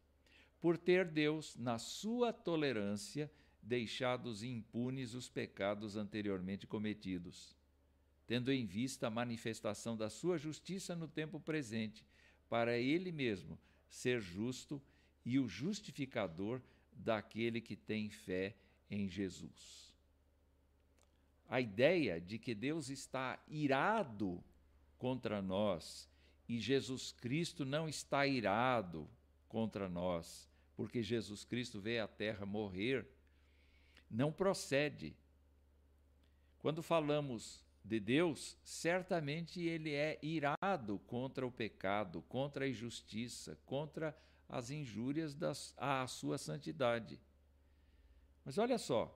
por 0.60 0.78
ter 0.78 1.06
Deus, 1.06 1.56
na 1.56 1.78
sua 1.78 2.34
tolerância, 2.34 3.32
deixados 3.62 4.44
impunes 4.44 5.14
os 5.14 5.30
pecados 5.30 5.96
anteriormente 5.96 6.66
cometidos. 6.66 7.56
tendo 8.28 8.52
em 8.52 8.66
vista 8.66 9.08
a 9.08 9.12
manifestação 9.12 9.96
da 9.96 10.10
sua 10.10 10.38
justiça 10.38 10.96
no 10.96 11.08
tempo 11.08 11.40
presente, 11.40 12.04
para 12.56 12.78
ele 12.78 13.12
mesmo 13.12 13.60
ser 13.90 14.22
justo 14.22 14.82
e 15.26 15.38
o 15.38 15.46
justificador 15.46 16.62
daquele 16.94 17.60
que 17.60 17.76
tem 17.76 18.10
fé 18.10 18.56
em 18.90 19.10
Jesus. 19.10 19.94
A 21.50 21.60
ideia 21.60 22.22
de 22.22 22.40
que 22.40 22.56
Deus 22.56 22.88
está 22.88 23.44
irado 23.46 24.42
contra 24.98 25.42
nós 25.42 26.10
e 26.48 26.58
Jesus 26.58 27.12
Cristo 27.12 27.66
não 27.66 27.90
está 27.90 28.26
irado 28.26 29.06
contra 29.50 29.90
nós, 29.90 30.50
porque 30.78 31.04
Jesus 31.04 31.44
Cristo 31.44 31.82
veio 31.82 32.06
à 32.06 32.08
terra 32.08 32.46
morrer, 32.46 33.06
não 34.10 34.32
procede. 34.32 35.14
Quando 36.60 36.82
falamos 36.82 37.65
de 37.86 38.00
Deus, 38.00 38.58
certamente 38.64 39.62
ele 39.62 39.94
é 39.94 40.18
irado 40.22 40.98
contra 41.06 41.46
o 41.46 41.52
pecado, 41.52 42.24
contra 42.24 42.66
a 42.66 42.68
injustiça, 42.68 43.58
contra 43.64 44.18
as 44.50 44.72
injúrias 44.72 45.36
das, 45.36 45.74
à 45.78 46.06
sua 46.08 46.40
santidade. 46.40 47.20
Mas 48.44 48.58
olha 48.58 48.80
só, 48.80 49.16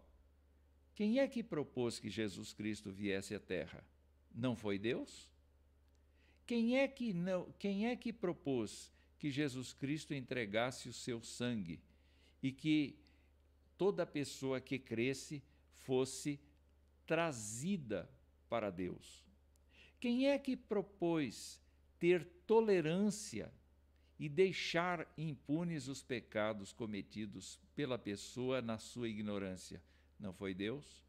quem 0.93 1.19
é 1.19 1.27
que 1.27 1.41
propôs 1.41 1.99
que 1.99 2.09
Jesus 2.11 2.53
Cristo 2.53 2.91
viesse 2.91 3.33
à 3.33 3.39
Terra? 3.39 3.83
Não 4.33 4.55
foi 4.55 4.77
Deus? 4.77 5.27
Quem 6.45 6.77
é 6.77 6.87
que 6.87 7.11
não, 7.11 7.51
quem 7.57 7.87
é 7.87 7.95
que 7.95 8.13
propôs 8.13 8.91
que 9.17 9.31
Jesus 9.31 9.73
Cristo 9.73 10.13
entregasse 10.13 10.87
o 10.87 10.93
seu 10.93 11.23
sangue 11.23 11.81
e 12.41 12.51
que 12.51 12.99
toda 13.77 14.05
pessoa 14.05 14.61
que 14.61 14.77
cresce 14.77 15.43
fosse 15.73 16.39
trazida 17.05 18.07
para 18.49 18.69
Deus? 18.69 19.23
Quem 19.99 20.27
é 20.27 20.39
que 20.39 20.55
propôs 20.55 21.61
ter 21.99 22.25
tolerância 22.47 23.51
e 24.17 24.27
deixar 24.27 25.07
impunes 25.17 25.87
os 25.87 26.01
pecados 26.01 26.73
cometidos 26.73 27.59
pela 27.75 27.97
pessoa 27.97 28.61
na 28.61 28.77
sua 28.77 29.07
ignorância? 29.07 29.81
Não 30.19 30.33
foi 30.33 30.53
Deus? 30.53 31.03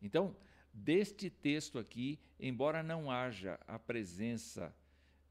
Então, 0.00 0.36
deste 0.72 1.28
texto 1.28 1.78
aqui, 1.78 2.18
embora 2.38 2.82
não 2.82 3.10
haja 3.10 3.58
a 3.66 3.78
presença 3.78 4.74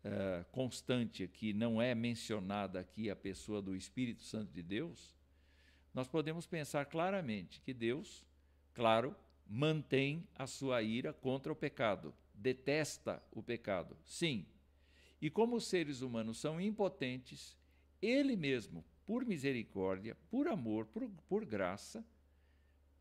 uh, 0.03 0.45
constante 0.51 1.23
aqui, 1.23 1.53
não 1.53 1.81
é 1.81 1.95
mencionada 1.95 2.79
aqui 2.79 3.09
a 3.09 3.15
pessoa 3.15 3.61
do 3.61 3.75
Espírito 3.75 4.23
Santo 4.23 4.51
de 4.51 4.61
Deus, 4.61 5.15
nós 5.93 6.07
podemos 6.07 6.45
pensar 6.45 6.85
claramente 6.85 7.61
que 7.61 7.73
Deus, 7.73 8.25
claro, 8.73 9.15
mantém 9.49 10.27
a 10.35 10.45
sua 10.45 10.81
ira 10.81 11.13
contra 11.13 11.51
o 11.51 11.55
pecado, 11.55 12.13
detesta 12.33 13.21
o 13.31 13.41
pecado, 13.41 13.97
sim. 14.05 14.45
E 15.21 15.29
como 15.29 15.55
os 15.55 15.67
seres 15.67 16.01
humanos 16.01 16.39
são 16.39 16.61
impotentes, 16.61 17.57
ele 18.01 18.35
mesmo, 18.35 18.83
por 19.05 19.25
misericórdia, 19.25 20.15
por 20.29 20.47
amor, 20.47 20.85
por, 20.85 21.09
por 21.27 21.45
graça, 21.45 22.05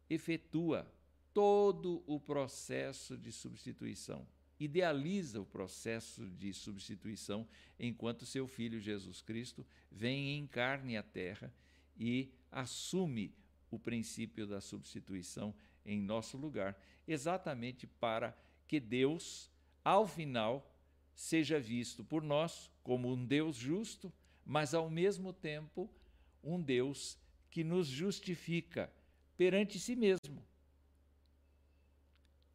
efetua 0.09 0.91
todo 1.35 2.03
o 2.07 2.19
processo 2.19 3.17
de 3.17 3.31
substituição. 3.31 4.27
Idealiza 4.59 5.39
o 5.39 5.45
processo 5.45 6.27
de 6.31 6.55
substituição 6.55 7.47
enquanto 7.79 8.25
seu 8.25 8.47
filho 8.47 8.81
Jesus 8.81 9.21
Cristo 9.21 9.67
vem 9.91 10.39
em 10.39 10.47
carne 10.47 10.97
à 10.97 11.03
terra 11.03 11.53
e 11.99 12.33
assume 12.51 13.35
o 13.71 13.79
princípio 13.79 14.47
da 14.47 14.61
substituição 14.61 15.55
em 15.87 16.01
nosso 16.01 16.37
lugar, 16.37 16.79
exatamente 17.07 17.87
para 17.87 18.37
que 18.67 18.81
Deus, 18.81 19.51
ao 19.85 20.07
final, 20.07 20.75
seja 21.15 21.59
visto 21.59 22.05
por 22.05 22.23
nós 22.23 22.71
como 22.83 23.13
um 23.13 23.25
Deus 23.25 23.57
justo, 23.57 24.13
mas 24.45 24.75
ao 24.75 24.91
mesmo 24.91 25.33
tempo 25.33 25.91
um 26.43 26.61
Deus 26.61 27.19
que 27.51 27.65
nos 27.65 27.87
justifica 27.87 28.93
perante 29.37 29.79
si 29.79 29.97
mesmo, 29.97 30.45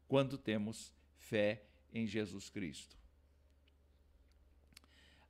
quando 0.06 0.36
temos 0.36 0.92
fé 1.16 1.64
em 1.92 2.06
Jesus 2.06 2.48
Cristo. 2.48 2.96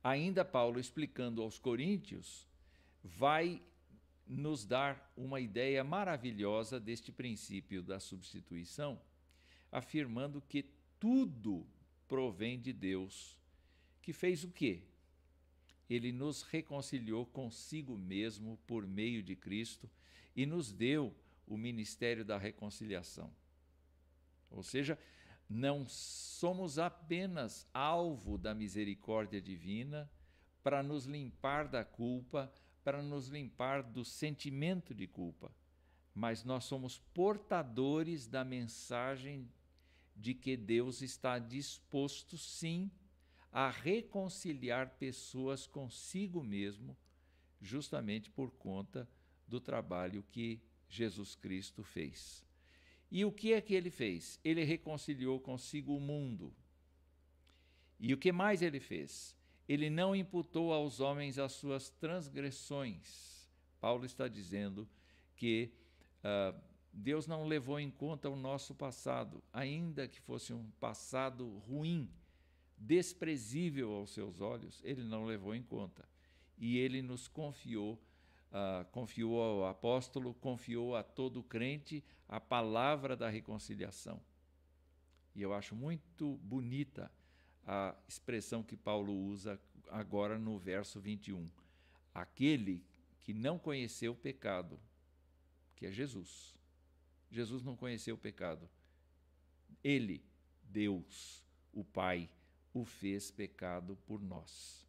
Ainda 0.03 0.43
Paulo 0.43 0.79
explicando 0.79 1.41
aos 1.41 1.57
Coríntios, 1.57 2.47
vai 3.03 3.61
nos 4.25 4.65
dar 4.65 5.11
uma 5.15 5.39
ideia 5.39 5.83
maravilhosa 5.83 6.79
deste 6.79 7.11
princípio 7.11 7.83
da 7.83 7.99
substituição, 7.99 8.99
afirmando 9.71 10.41
que 10.41 10.65
tudo 10.99 11.67
provém 12.07 12.59
de 12.59 12.71
Deus, 12.71 13.37
que 14.01 14.13
fez 14.13 14.43
o 14.43 14.49
quê? 14.49 14.83
Ele 15.89 16.11
nos 16.11 16.43
reconciliou 16.43 17.25
consigo 17.25 17.97
mesmo 17.97 18.57
por 18.65 18.87
meio 18.87 19.21
de 19.21 19.35
Cristo 19.35 19.89
e 20.35 20.45
nos 20.45 20.71
deu 20.71 21.13
o 21.45 21.57
ministério 21.57 22.23
da 22.23 22.37
reconciliação. 22.37 23.31
Ou 24.49 24.63
seja, 24.63 24.97
não 25.49 25.87
somos 25.87 26.79
apenas 26.79 27.67
alvo 27.73 28.37
da 28.37 28.53
misericórdia 28.53 29.41
divina 29.41 30.09
para 30.63 30.81
nos 30.81 31.05
limpar 31.05 31.67
da 31.67 31.83
culpa, 31.83 32.51
para 32.83 33.01
nos 33.01 33.27
limpar 33.27 33.81
do 33.81 34.03
sentimento 34.03 34.93
de 34.93 35.07
culpa, 35.07 35.51
mas 36.13 36.43
nós 36.43 36.65
somos 36.65 36.99
portadores 37.13 38.27
da 38.27 38.43
mensagem 38.43 39.49
de 40.15 40.33
que 40.33 40.55
Deus 40.55 41.01
está 41.01 41.39
disposto, 41.39 42.37
sim, 42.37 42.91
a 43.51 43.69
reconciliar 43.69 44.89
pessoas 44.97 45.65
consigo 45.65 46.43
mesmo, 46.43 46.95
justamente 47.61 48.29
por 48.29 48.51
conta 48.51 49.07
do 49.47 49.59
trabalho 49.59 50.23
que 50.31 50.61
Jesus 50.89 51.35
Cristo 51.35 51.83
fez. 51.83 52.45
E 53.09 53.23
o 53.25 53.31
que 53.31 53.53
é 53.53 53.61
que 53.61 53.73
ele 53.73 53.91
fez? 53.91 54.39
Ele 54.43 54.63
reconciliou 54.63 55.39
consigo 55.39 55.95
o 55.95 55.99
mundo. 55.99 56.53
E 57.99 58.13
o 58.13 58.17
que 58.17 58.31
mais 58.31 58.61
ele 58.61 58.79
fez? 58.79 59.35
Ele 59.67 59.89
não 59.89 60.15
imputou 60.15 60.73
aos 60.73 60.99
homens 60.99 61.39
as 61.39 61.53
suas 61.53 61.89
transgressões. 61.89 63.49
Paulo 63.79 64.05
está 64.05 64.27
dizendo 64.27 64.87
que 65.35 65.71
uh, 66.23 66.57
Deus 66.91 67.27
não 67.27 67.45
levou 67.45 67.79
em 67.79 67.89
conta 67.89 68.29
o 68.29 68.35
nosso 68.35 68.75
passado, 68.75 69.43
ainda 69.51 70.07
que 70.07 70.21
fosse 70.21 70.53
um 70.53 70.69
passado 70.79 71.57
ruim, 71.67 72.09
desprezível 72.77 73.91
aos 73.91 74.11
seus 74.13 74.41
olhos, 74.41 74.81
ele 74.83 75.03
não 75.03 75.25
levou 75.25 75.55
em 75.55 75.63
conta. 75.63 76.07
E 76.57 76.77
ele 76.77 77.01
nos 77.01 77.27
confiou, 77.27 77.93
uh, 78.51 78.85
confiou 78.91 79.41
ao 79.41 79.65
apóstolo, 79.67 80.33
confiou 80.35 80.95
a 80.95 81.03
todo 81.03 81.41
crente 81.41 82.03
a 82.27 82.39
palavra 82.39 83.15
da 83.15 83.29
reconciliação. 83.29 84.21
E 85.35 85.41
eu 85.41 85.53
acho 85.53 85.75
muito 85.75 86.37
bonita 86.37 87.11
a 87.65 87.95
expressão 88.07 88.63
que 88.63 88.75
Paulo 88.75 89.13
usa 89.13 89.59
agora 89.89 90.37
no 90.37 90.57
verso 90.57 90.99
21. 90.99 91.49
Aquele 92.13 92.83
que 93.19 93.33
não 93.33 93.57
conheceu 93.57 94.11
o 94.11 94.15
pecado, 94.15 94.79
que 95.75 95.85
é 95.85 95.91
Jesus. 95.91 96.55
Jesus 97.31 97.63
não 97.63 97.75
conheceu 97.75 98.15
o 98.15 98.17
pecado. 98.17 98.69
Ele, 99.83 100.23
Deus, 100.63 101.43
o 101.71 101.83
Pai, 101.83 102.29
o 102.73 102.85
fez 102.85 103.31
pecado 103.31 103.97
por 104.05 104.21
nós, 104.21 104.85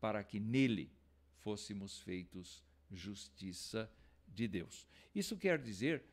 para 0.00 0.22
que 0.22 0.38
nele 0.38 0.90
fôssemos 1.38 2.00
feitos 2.00 2.62
justiça 2.90 3.90
de 4.28 4.46
Deus. 4.46 4.86
Isso 5.14 5.36
quer 5.36 5.60
dizer 5.60 6.04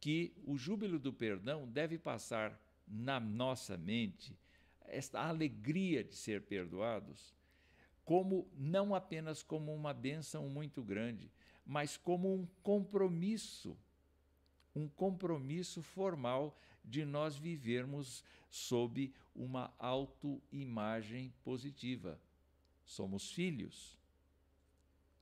que 0.00 0.32
o 0.44 0.56
júbilo 0.56 0.98
do 0.98 1.12
perdão 1.12 1.68
deve 1.68 1.98
passar 1.98 2.60
na 2.86 3.18
nossa 3.18 3.76
mente 3.76 4.36
esta 4.86 5.20
alegria 5.20 6.04
de 6.04 6.14
ser 6.14 6.42
perdoados, 6.42 7.34
como 8.04 8.48
não 8.56 8.94
apenas 8.94 9.42
como 9.42 9.74
uma 9.74 9.94
bênção 9.94 10.48
muito 10.48 10.82
grande, 10.82 11.30
mas 11.64 11.96
como 11.96 12.32
um 12.32 12.46
compromisso, 12.62 13.76
um 14.74 14.88
compromisso 14.88 15.82
formal 15.82 16.58
de 16.84 17.04
nós 17.04 17.36
vivermos 17.36 18.22
sob 18.50 19.12
uma 19.34 19.72
autoimagem 19.78 21.32
positiva. 21.42 22.20
Somos 22.84 23.30
filhos 23.30 23.98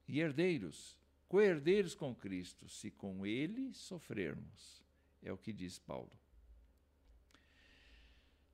e 0.09 0.19
herdeiros, 0.21 0.99
co-herdeiros 1.29 1.95
com 1.95 2.15
Cristo, 2.15 2.69
se 2.69 2.91
com 2.91 3.25
ele 3.25 3.73
sofrermos. 3.73 4.83
É 5.23 5.33
o 5.33 5.39
que 5.39 5.53
diz 5.53 5.79
Paulo. 5.79 6.11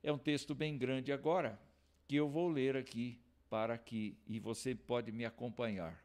É 0.01 0.11
um 0.11 0.17
texto 0.17 0.55
bem 0.55 0.77
grande 0.77 1.11
agora, 1.11 1.59
que 2.07 2.15
eu 2.15 2.29
vou 2.29 2.47
ler 2.47 2.77
aqui 2.77 3.19
para 3.49 3.77
que 3.77 4.17
e 4.25 4.39
você 4.39 4.73
pode 4.73 5.11
me 5.11 5.25
acompanhar. 5.25 6.01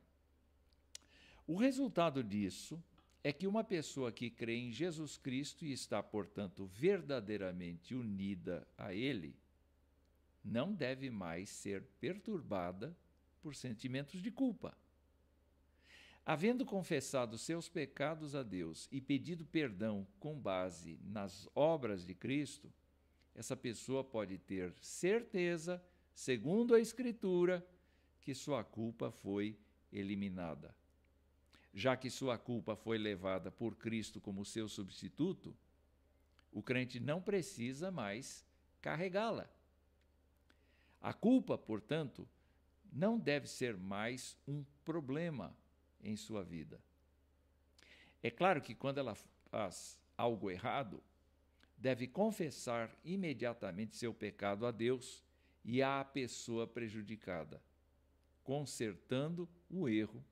O 1.47 1.57
resultado 1.57 2.25
disso 2.25 2.83
é 3.23 3.33
que 3.33 3.47
uma 3.47 3.63
pessoa 3.63 4.11
que 4.11 4.31
crê 4.31 4.57
em 4.57 4.73
Jesus 4.73 5.17
Cristo 5.17 5.65
e 5.65 5.73
está, 5.73 6.03
portanto, 6.03 6.67
verdadeiramente 6.67 7.95
unida 7.95 8.67
a 8.77 8.93
Ele, 8.93 9.37
não 10.45 10.75
deve 10.75 11.09
mais 11.09 11.49
ser 11.49 11.83
perturbada 12.01 12.97
por 13.41 13.55
sentimentos 13.55 14.21
de 14.21 14.31
culpa. 14.31 14.77
Havendo 16.27 16.65
confessado 16.65 17.39
seus 17.39 17.69
pecados 17.69 18.35
a 18.35 18.43
Deus 18.43 18.89
e 18.91 19.01
pedido 19.01 19.45
perdão 19.45 20.07
com 20.19 20.39
base 20.39 20.99
nas 21.05 21.49
obras 21.55 22.05
de 22.05 22.15
Cristo, 22.15 22.73
essa 23.35 23.57
pessoa 23.57 24.05
pode 24.05 24.39
ter 24.39 24.73
certeza, 24.81 25.83
segundo 26.15 26.75
a 26.75 26.81
Escritura, 26.81 27.67
que 28.21 28.35
sua 28.35 28.63
culpa 28.63 29.11
foi 29.11 29.59
eliminada. 29.93 30.75
Já 31.73 31.97
que 31.97 32.09
sua 32.09 32.39
culpa 32.39 32.77
foi 32.77 32.97
levada 32.97 33.51
por 33.51 33.75
Cristo 33.77 34.21
como 34.21 34.45
seu 34.45 34.69
substituto, 34.69 35.57
o 36.53 36.63
crente 36.63 37.01
não 37.01 37.21
precisa 37.21 37.91
mais 37.91 38.47
carregá-la. 38.81 39.51
A 41.01 41.13
culpa, 41.13 41.59
portanto, 41.59 42.29
não 42.93 43.19
deve 43.19 43.49
ser 43.49 43.77
mais 43.77 44.39
um 44.47 44.65
problema 44.85 45.55
em 46.01 46.17
sua 46.17 46.45
vida. 46.45 46.81
É 48.23 48.31
claro 48.31 48.63
que 48.63 48.75
quando 48.75 48.99
ela 48.99 49.17
faz 49.51 49.99
algo 50.17 50.51
errado, 50.51 51.03
deve 51.85 52.07
confessar 52.07 52.91
imediatamente 53.05 53.95
seu 53.95 54.15
pecado 54.15 54.65
a 54.65 54.71
Deus 54.71 55.23
e 55.63 55.83
à 55.83 56.03
pessoa 56.03 56.67
prejudicada, 56.67 57.61
consertando 58.43 59.47
o 59.69 59.87
erro, 59.87 60.25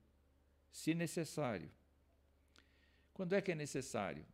se 0.71 0.95
necessário. 0.95 1.69
Quando 3.13 3.33
é 3.33 3.41
que 3.41 3.51
é 3.51 3.55
necessário? 3.55 4.25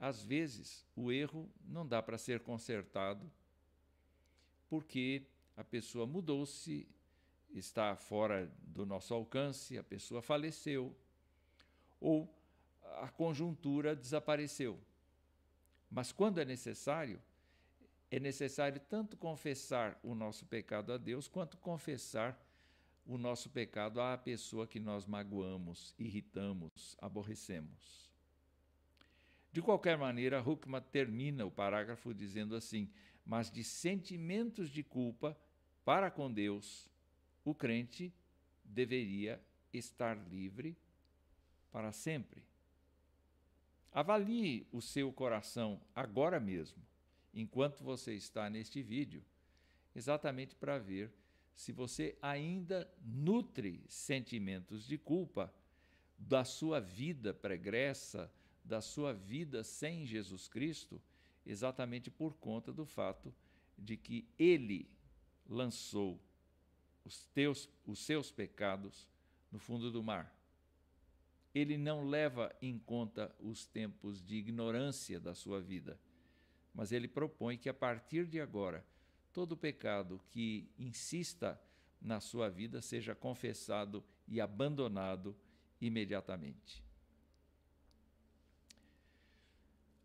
Às 0.00 0.20
vezes, 0.20 0.84
o 0.96 1.12
erro 1.12 1.48
não 1.64 1.86
dá 1.86 2.02
para 2.02 2.18
ser 2.18 2.40
consertado 2.40 3.30
porque 4.68 5.22
a 5.56 5.62
pessoa 5.62 6.08
mudou-se, 6.08 6.88
está 7.54 7.94
fora 7.94 8.50
do 8.62 8.84
nosso 8.84 9.14
alcance, 9.14 9.78
a 9.78 9.84
pessoa 9.84 10.20
faleceu, 10.20 10.92
ou 12.00 12.28
a 12.96 13.06
conjuntura 13.06 13.94
desapareceu. 13.94 14.76
Mas 15.92 16.10
quando 16.10 16.40
é 16.40 16.44
necessário, 16.44 17.20
é 18.10 18.18
necessário 18.18 18.80
tanto 18.88 19.14
confessar 19.14 20.00
o 20.02 20.14
nosso 20.14 20.46
pecado 20.46 20.90
a 20.90 20.96
Deus, 20.96 21.28
quanto 21.28 21.58
confessar 21.58 22.42
o 23.04 23.18
nosso 23.18 23.50
pecado 23.50 24.00
à 24.00 24.16
pessoa 24.16 24.66
que 24.66 24.80
nós 24.80 25.04
magoamos, 25.04 25.94
irritamos, 25.98 26.70
aborrecemos. 26.98 28.10
De 29.52 29.60
qualquer 29.60 29.98
maneira, 29.98 30.40
Huckman 30.40 30.80
termina 30.80 31.44
o 31.44 31.50
parágrafo 31.50 32.14
dizendo 32.14 32.56
assim: 32.56 32.90
mas 33.22 33.50
de 33.50 33.62
sentimentos 33.62 34.70
de 34.70 34.82
culpa 34.82 35.36
para 35.84 36.10
com 36.10 36.32
Deus, 36.32 36.88
o 37.44 37.54
crente 37.54 38.10
deveria 38.64 39.38
estar 39.74 40.16
livre 40.30 40.74
para 41.70 41.92
sempre. 41.92 42.51
Avalie 43.92 44.66
o 44.72 44.80
seu 44.80 45.12
coração 45.12 45.80
agora 45.94 46.40
mesmo, 46.40 46.82
enquanto 47.34 47.84
você 47.84 48.14
está 48.14 48.48
neste 48.48 48.82
vídeo, 48.82 49.22
exatamente 49.94 50.54
para 50.54 50.78
ver 50.78 51.12
se 51.54 51.72
você 51.72 52.16
ainda 52.22 52.90
nutre 53.04 53.84
sentimentos 53.88 54.86
de 54.86 54.96
culpa 54.96 55.52
da 56.18 56.44
sua 56.44 56.80
vida 56.80 57.34
pregressa, 57.34 58.32
da 58.64 58.80
sua 58.80 59.12
vida 59.12 59.62
sem 59.62 60.06
Jesus 60.06 60.48
Cristo 60.48 61.00
exatamente 61.44 62.10
por 62.10 62.34
conta 62.34 62.72
do 62.72 62.86
fato 62.86 63.34
de 63.76 63.96
que 63.96 64.26
ele 64.38 64.88
lançou 65.48 66.20
os, 67.04 67.24
teus, 67.34 67.68
os 67.84 67.98
seus 67.98 68.30
pecados 68.30 69.06
no 69.50 69.58
fundo 69.58 69.90
do 69.90 70.02
mar. 70.02 70.32
Ele 71.54 71.76
não 71.76 72.04
leva 72.04 72.54
em 72.62 72.78
conta 72.78 73.34
os 73.38 73.66
tempos 73.66 74.22
de 74.22 74.36
ignorância 74.36 75.20
da 75.20 75.34
sua 75.34 75.60
vida, 75.60 75.98
mas 76.74 76.92
ele 76.92 77.06
propõe 77.06 77.58
que 77.58 77.68
a 77.68 77.74
partir 77.74 78.26
de 78.26 78.40
agora, 78.40 78.84
todo 79.32 79.56
pecado 79.56 80.20
que 80.30 80.70
insista 80.78 81.60
na 82.00 82.20
sua 82.20 82.48
vida 82.48 82.80
seja 82.80 83.14
confessado 83.14 84.04
e 84.26 84.40
abandonado 84.40 85.36
imediatamente. 85.80 86.82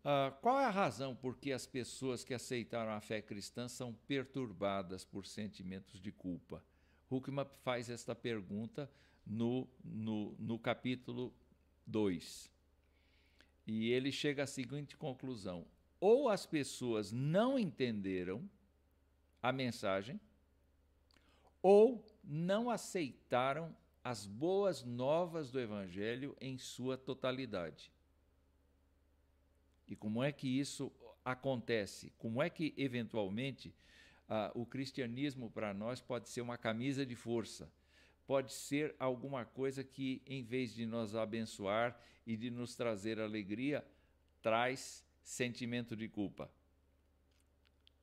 Uh, 0.00 0.32
qual 0.40 0.58
é 0.60 0.64
a 0.64 0.70
razão 0.70 1.14
por 1.14 1.36
que 1.36 1.52
as 1.52 1.66
pessoas 1.66 2.24
que 2.24 2.32
aceitaram 2.32 2.92
a 2.92 3.00
fé 3.00 3.20
cristã 3.20 3.68
são 3.68 3.92
perturbadas 4.06 5.04
por 5.04 5.26
sentimentos 5.26 6.00
de 6.00 6.12
culpa? 6.12 6.64
Huckman 7.10 7.46
faz 7.62 7.90
esta 7.90 8.14
pergunta 8.14 8.90
no, 9.28 9.68
no, 9.84 10.34
no 10.38 10.58
capítulo 10.58 11.32
2. 11.86 12.50
E 13.66 13.90
ele 13.90 14.10
chega 14.10 14.44
à 14.44 14.46
seguinte 14.46 14.96
conclusão: 14.96 15.66
ou 16.00 16.28
as 16.28 16.46
pessoas 16.46 17.12
não 17.12 17.58
entenderam 17.58 18.48
a 19.42 19.52
mensagem, 19.52 20.18
ou 21.62 22.02
não 22.24 22.70
aceitaram 22.70 23.74
as 24.02 24.26
boas 24.26 24.82
novas 24.82 25.50
do 25.50 25.60
Evangelho 25.60 26.34
em 26.40 26.56
sua 26.56 26.96
totalidade. 26.96 27.92
E 29.86 29.96
como 29.96 30.22
é 30.22 30.32
que 30.32 30.48
isso 30.48 30.92
acontece? 31.24 32.12
Como 32.18 32.42
é 32.42 32.48
que, 32.48 32.72
eventualmente, 32.76 33.74
uh, 34.28 34.58
o 34.60 34.64
cristianismo 34.64 35.50
para 35.50 35.74
nós 35.74 36.00
pode 36.00 36.28
ser 36.28 36.40
uma 36.40 36.56
camisa 36.56 37.04
de 37.04 37.14
força? 37.14 37.70
Pode 38.28 38.52
ser 38.52 38.94
alguma 38.98 39.46
coisa 39.46 39.82
que, 39.82 40.20
em 40.26 40.42
vez 40.42 40.74
de 40.74 40.84
nos 40.84 41.16
abençoar 41.16 41.98
e 42.26 42.36
de 42.36 42.50
nos 42.50 42.76
trazer 42.76 43.18
alegria, 43.18 43.82
traz 44.42 45.02
sentimento 45.22 45.96
de 45.96 46.10
culpa. 46.10 46.52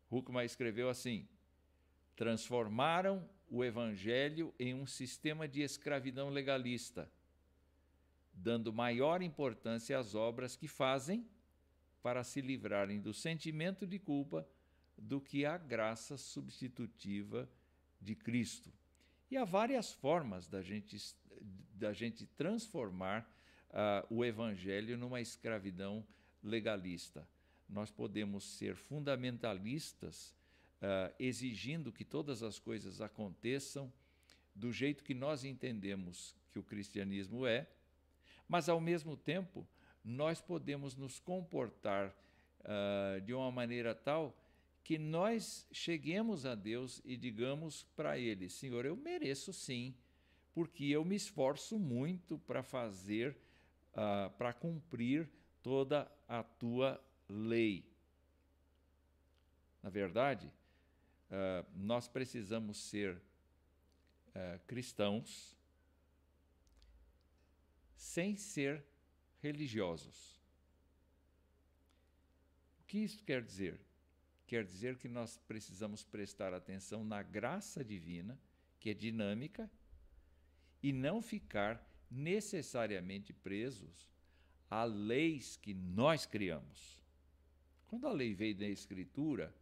Huckman 0.10 0.44
escreveu 0.44 0.90
assim: 0.90 1.28
transformaram 2.16 3.30
o 3.48 3.64
evangelho 3.64 4.52
em 4.58 4.74
um 4.74 4.88
sistema 4.88 5.48
de 5.48 5.62
escravidão 5.62 6.30
legalista, 6.30 7.08
dando 8.34 8.74
maior 8.74 9.22
importância 9.22 9.96
às 9.96 10.16
obras 10.16 10.56
que 10.56 10.68
fazem 10.68 11.24
para 12.02 12.24
se 12.24 12.42
livrarem 12.42 13.00
do 13.00 13.14
sentimento 13.14 13.86
de 13.86 14.00
culpa 14.00 14.50
do 14.98 15.22
que 15.22 15.46
a 15.46 15.56
graça 15.56 16.18
substitutiva 16.18 17.48
de 18.02 18.16
Cristo. 18.16 18.74
E 19.36 19.38
há 19.38 19.44
várias 19.44 19.92
formas 19.92 20.48
da 20.48 20.62
gente, 20.62 20.98
da 21.74 21.92
gente 21.92 22.26
transformar 22.26 23.30
uh, 23.70 24.16
o 24.16 24.24
Evangelho 24.24 24.98
numa 24.98 25.20
escravidão 25.20 26.08
legalista. 26.42 27.28
Nós 27.68 27.92
podemos 27.92 28.46
ser 28.46 28.78
fundamentalistas, 28.78 30.34
uh, 30.82 31.14
exigindo 31.20 31.92
que 31.92 32.06
todas 32.06 32.44
as 32.44 32.60
coisas 32.60 33.02
aconteçam 33.02 33.92
do 34.56 34.72
jeito 34.72 35.04
que 35.04 35.14
nós 35.14 35.44
entendemos 35.44 36.34
que 36.54 36.58
o 36.58 36.64
cristianismo 36.64 37.46
é, 37.46 37.68
mas, 38.48 38.70
ao 38.70 38.80
mesmo 38.80 39.18
tempo, 39.18 39.68
nós 40.02 40.40
podemos 40.40 40.96
nos 40.96 41.20
comportar 41.20 42.08
uh, 42.62 43.20
de 43.20 43.34
uma 43.34 43.52
maneira 43.52 43.94
tal 43.94 44.34
que 44.86 45.00
nós 45.00 45.68
cheguemos 45.72 46.46
a 46.46 46.54
Deus 46.54 47.02
e 47.04 47.18
digamos 47.18 47.82
para 47.96 48.20
Ele: 48.20 48.48
Senhor, 48.48 48.86
eu 48.86 48.96
mereço 48.96 49.52
sim, 49.52 49.96
porque 50.54 50.86
eu 50.86 51.04
me 51.04 51.16
esforço 51.16 51.80
muito 51.80 52.38
para 52.38 52.62
fazer, 52.62 53.36
uh, 53.94 54.30
para 54.38 54.54
cumprir 54.54 55.28
toda 55.64 56.10
a 56.28 56.44
tua 56.44 57.04
lei. 57.28 57.84
Na 59.82 59.90
verdade, 59.90 60.54
uh, 61.32 61.66
nós 61.76 62.08
precisamos 62.08 62.78
ser 62.78 63.20
cristãos 64.68 65.56
sem 67.96 68.36
ser 68.36 68.86
religiosos. 69.42 70.42
O 72.82 72.84
que 72.86 72.98
isso 72.98 73.24
quer 73.24 73.42
dizer? 73.42 73.85
Quer 74.48 74.64
dizer 74.64 74.98
que 74.98 75.08
nós 75.08 75.38
precisamos 75.48 76.04
prestar 76.04 76.54
atenção 76.54 77.04
na 77.04 77.24
graça 77.24 77.84
divina, 77.84 78.40
que 78.80 78.90
é 78.90 78.94
dinâmica, 78.94 79.70
e 80.84 80.94
não 80.94 81.22
ficar 81.22 81.84
necessariamente 82.12 83.34
presos 83.34 84.08
a 84.70 84.84
leis 84.84 85.58
que 85.58 85.74
nós 85.74 86.26
criamos. 86.26 87.02
Quando 87.88 88.08
a 88.08 88.12
lei 88.12 88.34
vem 88.34 88.56
da 88.56 88.68
Escritura, 88.68 89.54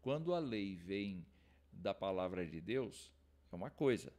quando 0.00 0.32
a 0.32 0.38
lei 0.38 0.76
vem 0.76 1.26
da 1.72 1.92
palavra 1.92 2.46
de 2.46 2.60
Deus, 2.60 3.12
é 3.50 3.56
uma 3.56 3.70
coisa. 3.70 4.12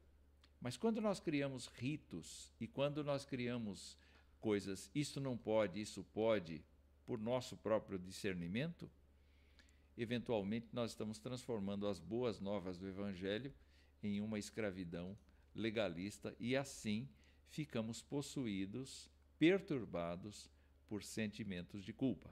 Mas 0.59 0.75
quando 0.75 0.99
nós 0.99 1.19
criamos 1.19 1.67
ritos 1.67 2.51
e 2.59 2.67
quando 2.67 3.03
nós 3.03 3.25
criamos 3.25 3.97
coisas, 4.41 4.89
isto 4.93 5.21
não 5.21 5.37
pode, 5.37 5.79
isso 5.79 6.03
pode, 6.03 6.63
por 7.05 7.19
nosso 7.19 7.55
próprio 7.57 7.97
discernimento, 7.97 8.89
eventualmente 10.01 10.67
nós 10.71 10.91
estamos 10.91 11.19
transformando 11.19 11.85
as 11.85 11.99
boas 11.99 12.39
novas 12.39 12.77
do 12.77 12.87
Evangelho 12.87 13.53
em 14.01 14.21
uma 14.21 14.39
escravidão 14.39 15.17
legalista 15.53 16.33
e 16.39 16.55
assim 16.55 17.09
ficamos 17.49 18.01
possuídos, 18.01 19.09
perturbados 19.37 20.49
por 20.87 21.03
sentimentos 21.03 21.83
de 21.83 21.91
culpa. 21.91 22.29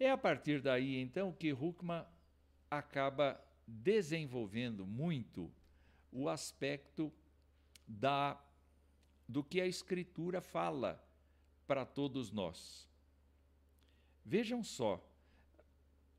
É 0.00 0.10
a 0.10 0.16
partir 0.16 0.62
daí 0.62 0.96
então 0.96 1.30
que 1.32 1.52
Huckman 1.52 2.04
acaba 2.70 3.38
desenvolvendo 3.66 4.86
muito 4.86 5.52
o 6.10 6.28
aspecto 6.28 7.12
da 7.86 8.40
do 9.28 9.42
que 9.42 9.60
a 9.60 9.66
escritura 9.66 10.40
fala 10.40 11.02
para 11.66 11.84
todos 11.84 12.30
nós. 12.30 12.88
Vejam 14.24 14.62
só, 14.62 15.02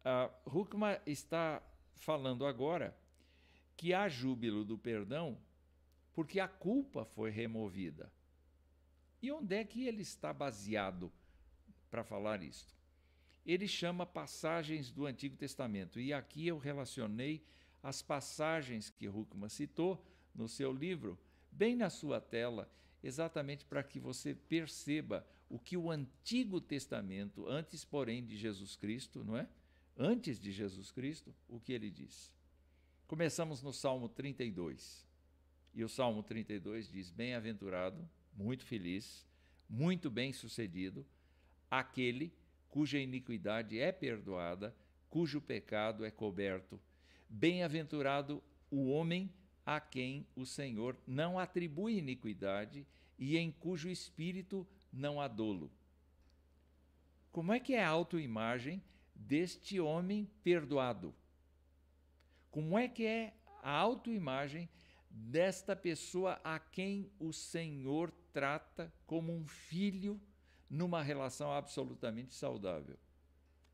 uh, 0.06 0.58
Huckman 0.58 1.00
está 1.06 1.62
falando 1.96 2.46
agora 2.46 2.96
que 3.76 3.94
há 3.94 4.08
júbilo 4.08 4.64
do 4.64 4.78
perdão 4.78 5.38
porque 6.14 6.40
a 6.40 6.48
culpa 6.48 7.04
foi 7.04 7.30
removida. 7.30 8.10
E 9.22 9.32
onde 9.32 9.56
é 9.56 9.66
que 9.66 9.86
ele 9.86 10.02
está 10.02 10.32
baseado 10.32 11.12
para 11.92 12.04
falar 12.06 12.42
isto? 12.42 12.74
Ele 13.46 13.68
chama 13.68 14.06
passagens 14.06 14.90
do 14.90 15.06
Antigo 15.06 15.36
Testamento, 15.36 16.00
e 16.00 16.14
aqui 16.14 16.48
eu 16.48 16.58
relacionei 16.58 17.46
as 17.84 18.02
passagens 18.02 18.90
que 18.90 19.10
Huckman 19.10 19.50
citou 19.50 20.04
no 20.34 20.48
seu 20.48 20.72
livro, 20.72 21.20
bem 21.52 21.76
na 21.76 21.90
sua 21.90 22.22
tela, 22.22 22.72
exatamente 23.04 23.66
para 23.66 23.84
que 23.84 24.00
você 24.00 24.34
perceba 24.34 25.28
o 25.50 25.60
que 25.60 25.78
o 25.78 25.92
Antigo 25.92 26.60
Testamento, 26.60 27.48
antes, 27.48 27.84
porém, 27.84 28.26
de 28.26 28.36
Jesus 28.38 28.76
Cristo, 28.76 29.24
não 29.24 29.38
é? 29.38 29.48
Antes 29.98 30.40
de 30.40 30.52
Jesus 30.52 30.92
Cristo, 30.92 31.34
o 31.48 31.60
que 31.60 31.72
ele 31.72 31.90
diz. 31.90 32.34
Começamos 33.08 33.64
no 33.64 33.72
Salmo 33.72 34.10
32. 34.10 35.08
E 35.74 35.84
o 35.84 35.90
Salmo 35.90 36.22
32 36.22 36.90
diz: 36.90 37.12
Bem-aventurado, 37.12 38.08
muito 38.34 38.66
feliz, 38.66 39.26
muito 39.70 40.10
bem-sucedido, 40.10 41.06
aquele 41.72 42.34
cuja 42.70 43.00
iniquidade 43.00 43.80
é 43.80 43.92
perdoada, 43.92 44.76
cujo 45.10 45.40
pecado 45.40 46.04
é 46.04 46.12
coberto. 46.12 46.78
Bem-aventurado 47.30 48.44
o 48.70 48.90
homem 48.90 49.32
a 49.66 49.80
quem 49.80 50.28
o 50.36 50.46
Senhor 50.46 50.98
não 51.08 51.40
atribui 51.40 51.98
iniquidade 51.98 52.86
e 53.18 53.38
em 53.38 53.50
cujo 53.50 53.90
espírito 53.90 54.68
não 54.92 55.22
há 55.22 55.28
dolo. 55.30 55.72
Como 57.32 57.54
é 57.54 57.60
que 57.62 57.74
é 57.74 57.84
a 57.84 57.90
autoimagem 57.90 58.82
deste 59.16 59.80
homem 59.80 60.30
perdoado? 60.44 61.16
Como 62.52 62.78
é 62.78 62.88
que 62.88 63.06
é 63.06 63.34
a 63.64 63.72
autoimagem 63.72 64.70
desta 65.10 65.76
pessoa 65.76 66.40
a 66.44 66.60
quem 66.60 67.10
o 67.20 67.32
Senhor 67.32 68.12
trata 68.32 68.94
como 69.06 69.34
um 69.34 69.48
filho 69.48 70.22
numa 70.70 71.02
relação 71.02 71.52
absolutamente 71.52 72.36
saudável? 72.36 72.98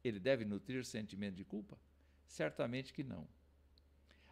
Ele 0.03 0.19
deve 0.19 0.45
nutrir 0.45 0.85
sentimento 0.85 1.35
de 1.35 1.43
culpa? 1.43 1.77
Certamente 2.25 2.93
que 2.93 3.03
não. 3.03 3.27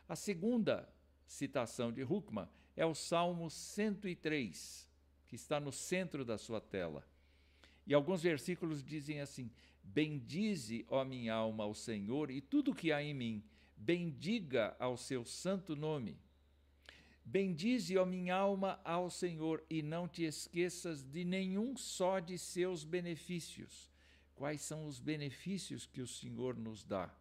A 0.08 0.15
segunda 0.15 0.88
citação 1.28 1.91
de 1.91 2.04
Huckman 2.04 2.48
é 2.76 2.86
o 2.86 2.95
Salmo 2.95 3.50
103, 3.50 4.89
que 5.28 5.36
está 5.36 5.60
no 5.60 5.72
centro 5.72 6.26
da 6.26 6.38
sua 6.38 6.60
tela. 6.60 7.06
E 7.86 7.94
alguns 7.94 8.22
versículos 8.22 8.84
dizem 8.84 9.22
assim: 9.22 9.52
Bendize, 9.84 10.86
ó 10.89 11.04
minha 11.04 11.34
alma, 11.34 11.63
ao 11.63 11.74
Senhor 11.74 12.30
e 12.30 12.42
tudo 12.42 12.76
que 12.76 12.92
há 12.92 13.02
em 13.02 13.13
mim 13.13 13.44
bendiga 13.76 14.76
ao 14.78 14.98
seu 14.98 15.24
santo 15.24 15.76
nome. 15.76 16.18
Bendize, 17.24 17.98
ó 17.98 18.06
minha 18.06 18.36
alma, 18.36 18.80
ao 18.84 19.10
Senhor, 19.10 19.63
e 19.70 19.82
não 19.82 20.08
te 20.08 20.24
esqueças 20.24 21.04
de 21.04 21.24
nenhum 21.24 21.78
só 21.78 22.20
de 22.20 22.38
seus 22.38 22.84
benefícios. 22.84 23.89
Quais 24.36 24.62
são 24.62 24.86
os 24.86 25.00
benefícios 25.00 25.86
que 25.86 26.02
o 26.02 26.08
Senhor 26.08 26.58
nos 26.58 26.84
dá? 26.84 27.13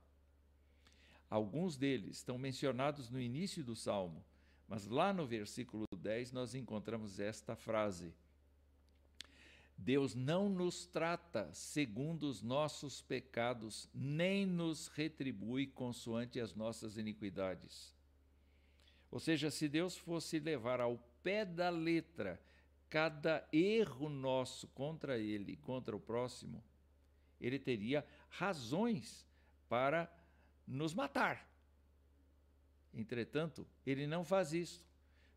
Alguns 1.28 1.76
deles 1.76 2.16
estão 2.16 2.38
mencionados 2.38 3.10
no 3.10 3.20
início 3.20 3.62
do 3.62 3.76
salmo, 3.76 4.24
mas 4.66 4.86
lá 4.86 5.12
no 5.12 5.26
versículo 5.26 5.84
10 5.94 6.32
nós 6.32 6.54
encontramos 6.54 7.20
esta 7.20 7.54
frase: 7.54 8.14
Deus 9.78 10.12
não 10.12 10.48
nos 10.48 10.86
trata 10.86 11.48
segundo 11.54 12.24
os 12.24 12.42
nossos 12.42 13.00
pecados, 13.00 13.88
nem 13.94 14.44
nos 14.44 14.88
retribui 14.88 15.68
consoante 15.68 16.40
as 16.40 16.52
nossas 16.52 16.98
iniquidades. 16.98 17.94
Ou 19.08 19.20
seja, 19.20 19.52
se 19.52 19.68
Deus 19.68 19.96
fosse 19.96 20.40
levar 20.40 20.80
ao 20.80 20.98
pé 21.22 21.44
da 21.44 21.70
letra 21.70 22.42
cada 22.90 23.46
erro 23.52 24.08
nosso 24.08 24.66
contra 24.68 25.16
ele, 25.16 25.56
contra 25.56 25.94
o 25.94 26.00
próximo, 26.00 26.62
ele 27.40 27.58
teria 27.58 28.04
razões 28.30 29.24
para 29.68 30.12
nos 30.66 30.92
matar. 30.92 31.48
Entretanto, 32.92 33.64
ele 33.86 34.08
não 34.08 34.24
faz 34.24 34.52
isso, 34.52 34.84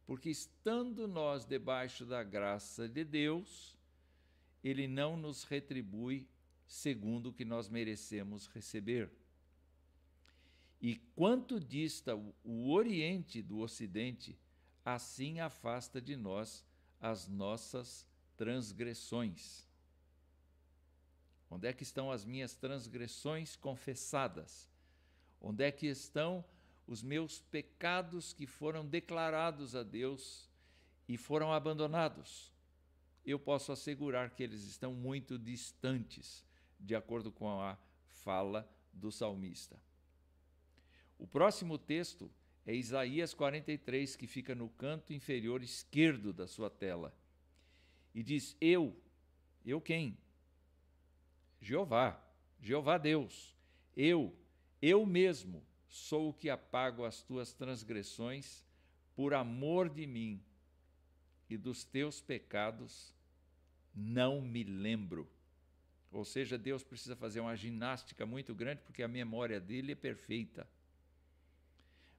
porque 0.08 0.32
estando 0.32 1.08
nós 1.08 1.46
debaixo 1.46 2.06
da 2.06 2.24
graça 2.24 2.90
de 2.90 3.04
Deus, 3.04 3.78
ele 4.64 4.88
não 4.88 5.18
nos 5.18 5.44
retribui 5.44 6.28
segundo 6.68 7.28
o 7.28 7.34
que 7.34 7.44
nós 7.44 7.68
merecemos 7.68 8.48
receber. 8.48 9.12
E 10.82 10.96
quanto 11.16 11.60
dista 11.60 12.16
o 12.44 12.72
Oriente 12.72 13.42
do 13.42 13.60
Ocidente, 13.60 14.38
assim 14.84 15.40
afasta 15.40 16.02
de 16.02 16.16
nós 16.16 16.66
as 17.00 17.28
nossas 17.28 18.08
transgressões. 18.38 19.68
Onde 21.50 21.68
é 21.68 21.74
que 21.74 21.84
estão 21.84 22.12
as 22.12 22.24
minhas 22.24 22.56
transgressões 22.56 23.56
confessadas? 23.56 24.70
Onde 25.40 25.64
é 25.64 25.72
que 25.72 25.88
estão 25.88 26.46
os 26.88 27.04
meus 27.04 27.40
pecados 27.40 28.34
que 28.34 28.48
foram 28.48 28.86
declarados 28.86 29.76
a 29.76 29.84
Deus 29.84 30.50
e 31.08 31.18
foram 31.18 31.52
abandonados? 31.52 32.51
Eu 33.26 33.40
posso 33.40 33.72
assegurar 33.72 34.32
que 34.32 34.44
eles 34.44 34.64
estão 34.64 34.94
muito 34.94 35.38
distantes, 35.38 36.46
de 36.80 36.96
acordo 36.96 37.32
com 37.32 37.50
a 37.50 37.78
fala 38.08 38.70
do 38.92 39.12
salmista. 39.12 39.80
O 41.18 41.28
próximo 41.28 41.78
texto 41.78 42.32
é 42.66 42.74
Isaías 42.76 43.34
43, 43.34 44.16
que 44.16 44.28
fica 44.28 44.56
no 44.56 44.70
canto 44.70 45.14
inferior 45.14 45.62
esquerdo 45.64 46.34
da 46.34 46.48
sua 46.48 46.70
tela. 46.70 47.16
E 48.14 48.24
diz: 48.24 48.56
Eu, 48.60 49.00
eu 49.64 49.80
quem? 49.80 50.18
Jeová, 51.60 52.20
Jeová 52.60 52.98
Deus, 52.98 53.56
eu, 53.96 54.36
eu 54.82 55.06
mesmo 55.06 55.64
sou 55.88 56.30
o 56.30 56.34
que 56.34 56.50
apago 56.50 57.06
as 57.06 57.22
tuas 57.22 57.54
transgressões 57.54 58.66
por 59.16 59.34
amor 59.34 59.90
de 59.90 60.08
mim 60.08 60.44
e 61.54 61.58
dos 61.58 61.84
teus 61.84 62.22
pecados 62.22 63.14
não 63.94 64.42
me 64.42 64.64
lembro. 64.64 65.30
Ou 66.12 66.26
seja, 66.26 66.58
Deus 66.58 66.84
precisa 66.84 67.16
fazer 67.16 67.40
uma 67.40 67.56
ginástica 67.56 68.26
muito 68.26 68.54
grande 68.54 68.82
porque 68.82 69.04
a 69.04 69.08
memória 69.08 69.60
dele 69.60 69.94
é 69.94 69.96
perfeita. 69.96 70.68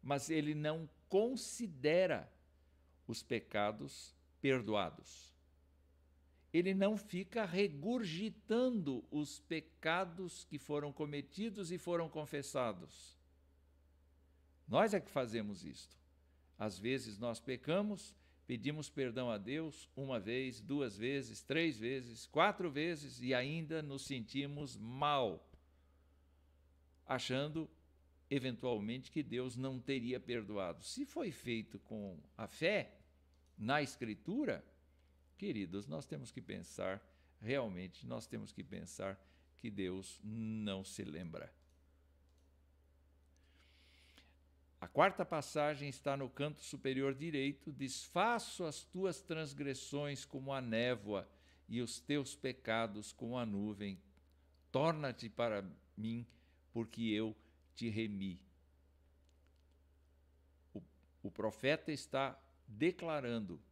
Mas 0.03 0.31
ele 0.31 0.55
não 0.55 0.89
considera 1.09 2.31
os 3.07 3.23
pecados 3.23 4.15
perdoados. 4.41 5.33
Ele 6.53 6.75
não 6.75 6.97
fica 6.97 7.45
regurgitando 7.45 9.05
os 9.11 9.41
pecados 9.41 10.45
que 10.45 10.59
foram 10.59 10.93
cometidos 10.93 11.71
e 11.71 11.79
foram 11.79 12.09
confessados. 12.09 13.17
Nós 14.69 14.93
é 14.95 15.01
que 15.01 15.11
fazemos 15.11 15.65
isto. 15.65 15.97
Às 16.59 16.79
vezes 16.79 17.19
nós 17.19 17.41
pecamos 17.41 18.15
pedimos 18.53 18.91
perdão 18.91 19.31
a 19.31 19.39
Deus 19.39 19.89
uma 19.97 20.21
vez, 20.21 20.61
duas 20.61 20.95
vezes, 20.95 21.41
três 21.41 21.79
vezes, 21.79 22.27
quatro 22.27 22.71
vezes 22.71 23.19
e 23.23 23.33
ainda 23.33 23.81
nos 23.81 24.03
sentimos 24.03 24.77
mal, 24.77 25.51
achando 27.07 27.67
eventualmente 28.29 29.11
que 29.11 29.23
Deus 29.23 29.57
não 29.57 29.81
teria 29.81 30.21
perdoado. 30.21 30.85
Se 30.85 31.07
foi 31.07 31.33
feito 31.33 31.79
com 31.79 32.19
a 32.37 32.47
fé 32.47 32.95
na 33.57 33.81
Escritura, 33.81 34.63
queridos, 35.39 35.87
nós 35.87 36.05
temos 36.05 36.31
que 36.31 36.43
pensar, 36.43 37.03
realmente, 37.41 38.07
nós 38.07 38.27
temos 38.27 38.53
que 38.53 38.63
pensar 38.63 39.19
que 39.57 39.71
Deus 39.71 40.21
não 40.23 40.85
se 40.85 41.03
lembra. 41.05 41.51
A 44.83 44.89
quarta 44.89 45.25
passagem 45.25 45.89
está 45.89 46.17
no 46.17 46.29
canto 46.29 46.61
superior 46.61 47.15
direito: 47.15 47.71
Desfaço 47.71 48.65
as 48.65 48.83
tuas 48.83 49.23
transgressões 49.23 50.25
como 50.25 50.53
a 50.53 50.61
névoa 50.61 51.29
e 51.69 51.81
os 51.81 52.01
teus 52.01 52.35
pecados 52.35 53.13
como 53.13 53.39
a 53.39 53.47
nuvem. 53.47 53.97
Torna-te 54.73 55.29
para 55.29 55.65
mim, 55.97 56.27
porque 56.73 57.01
eu 57.01 57.33
te 57.77 57.89
remi. 57.89 58.41
O, 60.75 60.83
o 61.23 61.31
profeta 61.31 61.93
está 61.93 62.37
declarando 62.67 63.63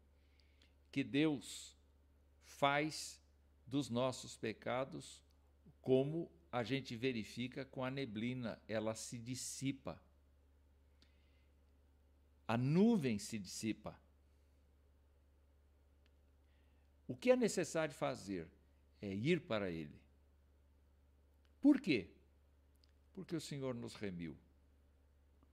que 0.93 1.03
Deus 1.03 1.77
faz 2.45 3.21
dos 3.67 3.91
nossos 3.91 4.37
pecados 4.37 5.21
como 5.83 6.31
a 6.53 6.63
gente 6.63 6.95
verifica 6.95 7.65
com 7.65 7.83
a 7.83 7.91
neblina, 7.91 8.63
ela 8.69 8.95
se 8.95 9.19
dissipa. 9.19 10.01
A 12.51 12.57
nuvem 12.57 13.17
se 13.17 13.39
dissipa. 13.39 13.97
O 17.07 17.15
que 17.15 17.31
é 17.31 17.37
necessário 17.37 17.95
fazer 17.95 18.49
é 19.01 19.15
ir 19.15 19.43
para 19.43 19.71
Ele. 19.71 19.95
Por 21.61 21.81
quê? 21.81 22.11
Porque 23.13 23.37
o 23.37 23.41
Senhor 23.41 23.73
nos 23.73 23.95
remiu. 23.95 24.37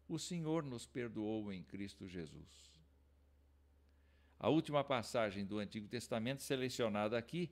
O 0.10 0.18
Senhor 0.18 0.64
nos 0.64 0.88
perdoou 0.88 1.54
em 1.54 1.62
Cristo 1.62 2.08
Jesus. 2.08 2.72
A 4.40 4.50
última 4.50 4.84
passagem 4.84 5.46
do 5.46 5.60
Antigo 5.60 5.88
Testamento 5.88 6.42
selecionada 6.42 7.16
aqui 7.16 7.52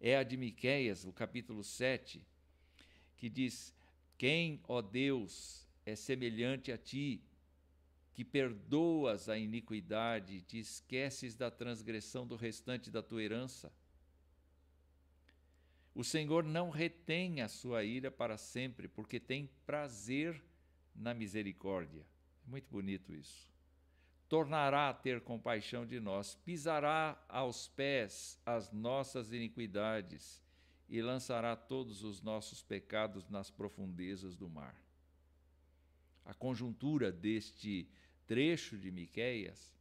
é 0.00 0.16
a 0.16 0.22
de 0.22 0.38
Miqueias, 0.38 1.04
o 1.04 1.12
capítulo 1.12 1.62
7, 1.62 2.26
que 3.18 3.28
diz: 3.28 3.74
Quem, 4.16 4.58
ó 4.66 4.80
Deus, 4.80 5.68
é 5.84 5.94
semelhante 5.94 6.72
a 6.72 6.78
ti, 6.78 7.22
que 8.16 8.24
perdoas 8.24 9.28
a 9.28 9.36
iniquidade, 9.36 10.40
te 10.40 10.58
esqueces 10.58 11.34
da 11.34 11.50
transgressão 11.50 12.26
do 12.26 12.34
restante 12.34 12.90
da 12.90 13.02
tua 13.02 13.22
herança? 13.22 13.70
O 15.94 16.02
Senhor 16.02 16.42
não 16.42 16.70
retém 16.70 17.42
a 17.42 17.48
sua 17.48 17.84
ira 17.84 18.10
para 18.10 18.38
sempre, 18.38 18.88
porque 18.88 19.20
tem 19.20 19.50
prazer 19.66 20.42
na 20.94 21.12
misericórdia. 21.12 22.06
É 22.46 22.50
muito 22.50 22.70
bonito 22.70 23.14
isso. 23.14 23.52
Tornará 24.30 24.88
a 24.88 24.94
ter 24.94 25.20
compaixão 25.20 25.84
de 25.84 26.00
nós, 26.00 26.34
pisará 26.36 27.22
aos 27.28 27.68
pés 27.68 28.40
as 28.46 28.72
nossas 28.72 29.30
iniquidades 29.30 30.42
e 30.88 31.02
lançará 31.02 31.54
todos 31.54 32.02
os 32.02 32.22
nossos 32.22 32.62
pecados 32.62 33.28
nas 33.28 33.50
profundezas 33.50 34.34
do 34.34 34.48
mar. 34.48 34.74
A 36.24 36.32
conjuntura 36.32 37.12
deste 37.12 37.86
trecho 38.26 38.76
de 38.76 38.90
Miqueias 38.90 39.74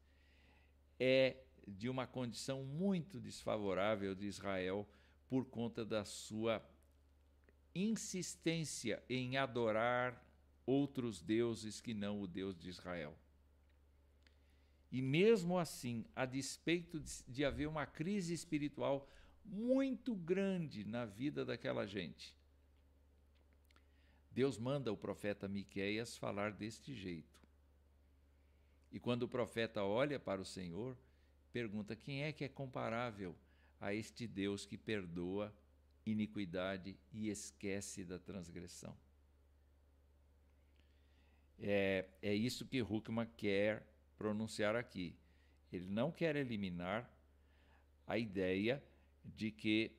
é 0.99 1.37
de 1.67 1.89
uma 1.89 2.05
condição 2.05 2.63
muito 2.63 3.19
desfavorável 3.19 4.13
de 4.13 4.27
Israel 4.27 4.87
por 5.27 5.45
conta 5.45 5.83
da 5.83 6.05
sua 6.05 6.63
insistência 7.73 9.03
em 9.09 9.37
adorar 9.37 10.23
outros 10.65 11.21
deuses 11.21 11.81
que 11.81 11.93
não 11.93 12.21
o 12.21 12.27
Deus 12.27 12.57
de 12.57 12.69
Israel. 12.69 13.17
E 14.91 15.01
mesmo 15.01 15.57
assim, 15.57 16.05
a 16.15 16.25
despeito 16.25 17.01
de 17.27 17.43
haver 17.43 17.67
uma 17.67 17.85
crise 17.85 18.33
espiritual 18.33 19.09
muito 19.43 20.15
grande 20.15 20.85
na 20.85 21.05
vida 21.05 21.43
daquela 21.43 21.85
gente, 21.85 22.35
Deus 24.31 24.57
manda 24.57 24.91
o 24.91 24.97
profeta 24.97 25.47
Miqueias 25.47 26.17
falar 26.17 26.51
deste 26.51 26.93
jeito. 26.93 27.44
E 28.91 28.99
quando 28.99 29.23
o 29.23 29.27
profeta 29.27 29.83
olha 29.83 30.19
para 30.19 30.41
o 30.41 30.45
Senhor, 30.45 30.97
pergunta: 31.51 31.95
quem 31.95 32.23
é 32.23 32.31
que 32.31 32.43
é 32.43 32.49
comparável 32.49 33.35
a 33.79 33.93
este 33.93 34.25
Deus 34.25 34.65
que 34.65 34.77
perdoa 34.77 35.53
iniquidade 36.05 36.95
e 37.11 37.29
esquece 37.29 38.03
da 38.03 38.19
transgressão. 38.19 38.95
É, 41.59 42.07
é 42.21 42.33
isso 42.33 42.65
que 42.65 42.81
Huckman 42.81 43.27
quer 43.37 43.85
pronunciar 44.17 44.75
aqui. 44.75 45.15
Ele 45.71 45.87
não 45.87 46.11
quer 46.11 46.35
eliminar 46.35 47.09
a 48.05 48.17
ideia 48.17 48.83
de 49.23 49.51
que 49.51 49.91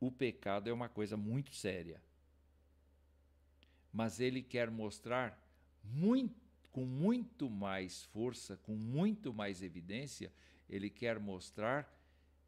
o 0.00 0.10
pecado 0.10 0.68
é 0.68 0.72
uma 0.72 0.88
coisa 0.88 1.16
muito 1.16 1.54
séria. 1.54 2.02
Mas 3.92 4.18
ele 4.20 4.42
quer 4.42 4.70
mostrar 4.70 5.38
muito, 5.84 6.41
com 6.72 6.86
muito 6.86 7.50
mais 7.50 8.04
força, 8.06 8.56
com 8.56 8.74
muito 8.74 9.32
mais 9.32 9.62
evidência, 9.62 10.32
ele 10.68 10.88
quer 10.88 11.20
mostrar 11.20 11.86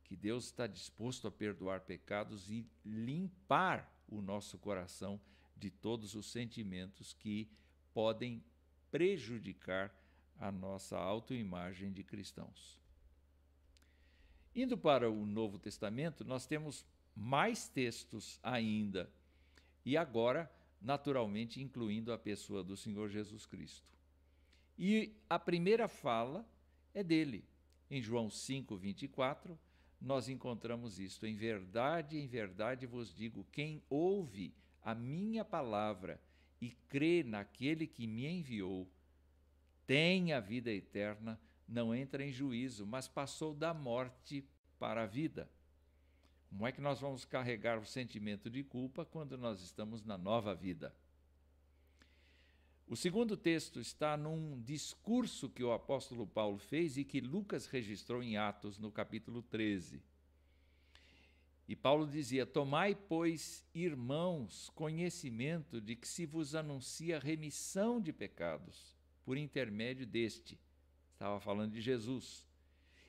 que 0.03 0.17
Deus 0.17 0.47
está 0.47 0.67
disposto 0.67 1.29
a 1.29 1.31
perdoar 1.31 1.81
pecados 1.81 2.51
e 2.51 2.67
limpar 2.85 3.91
o 4.09 4.23
nosso 4.23 4.59
coração 4.59 5.21
de 5.57 5.71
todos 5.71 6.15
os 6.15 6.27
sentimentos 6.27 7.13
que 7.13 7.49
podem 7.93 8.43
prejudicar 8.91 9.95
a 10.39 10.51
nossa 10.51 10.97
autoimagem 10.97 11.93
de 11.93 12.03
cristãos. 12.03 12.81
Indo 14.55 14.77
para 14.79 15.11
o 15.11 15.27
Novo 15.27 15.59
Testamento, 15.59 16.25
nós 16.25 16.47
temos 16.47 16.85
mais 17.15 17.69
textos 17.69 18.39
ainda, 18.43 19.11
e 19.85 19.97
agora, 19.97 20.51
naturalmente, 20.81 21.61
incluindo 21.61 22.13
a 22.13 22.19
pessoa 22.19 22.65
do 22.65 22.77
Senhor 22.77 23.09
Jesus 23.09 23.47
Cristo. 23.47 23.94
E 24.79 25.15
a 25.29 25.39
primeira 25.39 25.89
fala 25.89 26.49
é 26.93 27.03
dele, 27.03 27.45
em 27.91 28.01
João 28.01 28.31
5, 28.31 28.77
24 28.77 29.59
nós 30.05 30.29
encontramos 30.29 31.01
isto. 31.01 31.27
Em 31.27 31.35
verdade, 31.35 32.19
em 32.19 32.27
verdade 32.27 32.87
vos 32.87 33.13
digo: 33.15 33.47
quem 33.51 33.83
ouve 33.89 34.55
a 34.83 34.95
minha 34.95 35.45
palavra 35.45 36.21
e 36.61 36.71
crê 36.89 37.23
naquele 37.25 37.87
que 37.87 38.07
me 38.07 38.27
enviou, 38.27 38.89
tem 39.87 40.33
a 40.33 40.41
vida 40.41 40.71
eterna, 40.71 41.41
não 41.67 41.95
entra 41.95 42.25
em 42.25 42.31
juízo, 42.31 42.87
mas 42.87 43.09
passou 43.09 43.55
da 43.55 43.73
morte 43.73 44.47
para 44.79 45.03
a 45.03 45.07
vida. 45.07 45.51
Como 46.49 46.67
é 46.67 46.73
que 46.73 46.81
nós 46.81 47.01
vamos 47.01 47.25
carregar 47.25 47.79
o 47.79 47.87
sentimento 47.87 48.49
de 48.49 48.63
culpa 48.63 49.05
quando 49.05 49.37
nós 49.37 49.61
estamos 49.61 50.05
na 50.05 50.17
nova 50.17 50.55
vida? 50.55 50.95
O 52.87 52.97
segundo 52.97 53.37
texto 53.37 53.81
está 53.81 54.17
num 54.17 54.61
discurso 54.61 55.49
que 55.49 55.65
o 55.65 55.73
apóstolo 55.73 56.27
Paulo 56.27 56.59
fez 56.59 56.99
e 56.99 57.05
que 57.05 57.21
Lucas 57.21 57.67
registrou 57.67 58.23
em 58.23 58.37
Atos, 58.37 58.79
no 58.79 58.93
capítulo 58.93 59.43
13. 59.43 60.03
E 61.67 61.75
Paulo 61.75 62.07
dizia: 62.07 62.45
Tomai, 62.45 62.95
pois, 62.95 63.65
irmãos, 63.75 64.71
conhecimento 64.75 65.81
de 65.81 65.97
que 65.97 66.07
se 66.07 66.27
vos 66.27 66.55
anuncia 66.55 67.19
remissão 67.19 68.01
de 68.01 68.13
pecados 68.13 68.95
por 69.25 69.39
intermédio 69.39 70.07
deste. 70.07 70.61
Estava 71.15 71.41
falando 71.41 71.73
de 71.73 71.81
Jesus. 71.81 72.47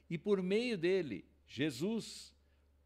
E 0.09 0.17
por 0.17 0.41
meio 0.41 0.77
dele, 0.77 1.25
Jesus, 1.47 2.33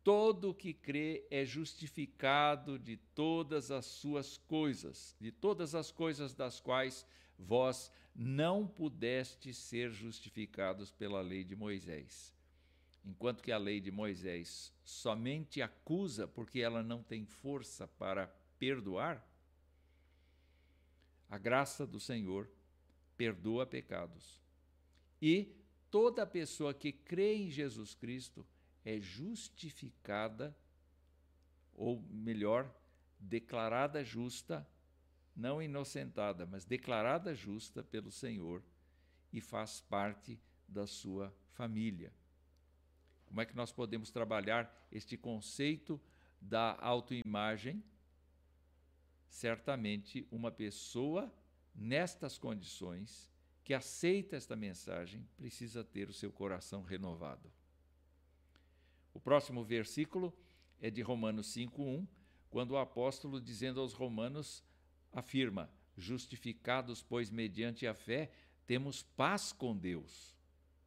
todo 0.10 0.50
o 0.50 0.56
que 0.56 0.74
crê 0.74 1.24
é 1.30 1.46
justificado 1.46 2.80
de 2.80 2.98
todas 2.98 3.70
as 3.70 3.86
suas 3.86 4.38
coisas, 4.38 5.16
de 5.22 5.32
todas 5.32 5.76
as 5.76 5.92
coisas 5.92 6.34
das 6.34 6.60
quais 6.60 7.06
vós 7.38 7.92
não 8.16 8.66
pudestes 8.66 9.56
ser 9.56 9.92
justificados 9.92 10.92
pela 10.92 11.22
lei 11.22 11.44
de 11.44 11.56
Moisés. 11.56 12.36
Enquanto 13.06 13.44
que 13.44 13.52
a 13.52 13.58
lei 13.60 13.80
de 13.80 13.92
Moisés 13.92 14.74
somente 14.84 15.62
acusa 15.62 16.28
porque 16.28 16.60
ela 16.60 16.82
não 16.82 17.04
tem 17.04 17.24
força 17.24 17.88
para 17.88 18.26
perdoar, 18.58 19.24
a 21.30 21.38
graça 21.38 21.86
do 21.86 22.00
Senhor 22.00 22.50
perdoa 23.16 23.64
pecados. 23.64 24.42
E 25.22 25.56
toda 25.92 26.26
pessoa 26.26 26.74
que 26.74 26.92
crê 26.92 27.36
em 27.36 27.52
Jesus 27.52 27.94
Cristo 27.94 28.44
é 28.90 29.00
justificada, 29.00 30.58
ou 31.74 32.02
melhor, 32.10 32.74
declarada 33.20 34.04
justa, 34.04 34.68
não 35.36 35.62
inocentada, 35.62 36.48
mas 36.48 36.66
declarada 36.66 37.36
justa 37.36 37.84
pelo 37.84 38.10
Senhor 38.10 38.64
e 39.32 39.40
faz 39.40 39.80
parte 39.80 40.42
da 40.68 40.88
sua 40.88 41.32
família. 41.52 42.12
Como 43.28 43.40
é 43.40 43.46
que 43.46 43.56
nós 43.56 43.72
podemos 43.72 44.10
trabalhar 44.10 44.88
este 44.92 45.16
conceito 45.16 46.02
da 46.42 46.76
autoimagem? 46.82 47.84
Certamente, 49.28 50.28
uma 50.32 50.52
pessoa 50.52 51.32
nestas 51.76 52.40
condições 52.40 53.30
que 53.64 53.76
aceita 53.76 54.36
esta 54.36 54.56
mensagem 54.56 55.28
precisa 55.38 55.84
ter 55.84 56.10
o 56.10 56.14
seu 56.14 56.32
coração 56.32 56.82
renovado. 56.82 57.54
O 59.20 59.22
próximo 59.22 59.66
versículo 59.66 60.34
é 60.80 60.90
de 60.90 61.02
Romanos 61.02 61.48
5:1, 61.48 62.08
quando 62.50 62.72
o 62.72 62.78
apóstolo 62.78 63.42
dizendo 63.42 63.82
aos 63.82 63.92
romanos 63.92 64.64
afirma: 65.12 65.70
"Justificados, 65.98 67.04
pois 67.04 67.30
mediante 67.30 67.86
a 67.86 67.94
fé, 67.94 68.32
temos 68.66 69.04
paz 69.04 69.52
com 69.52 69.76
Deus 69.76 70.34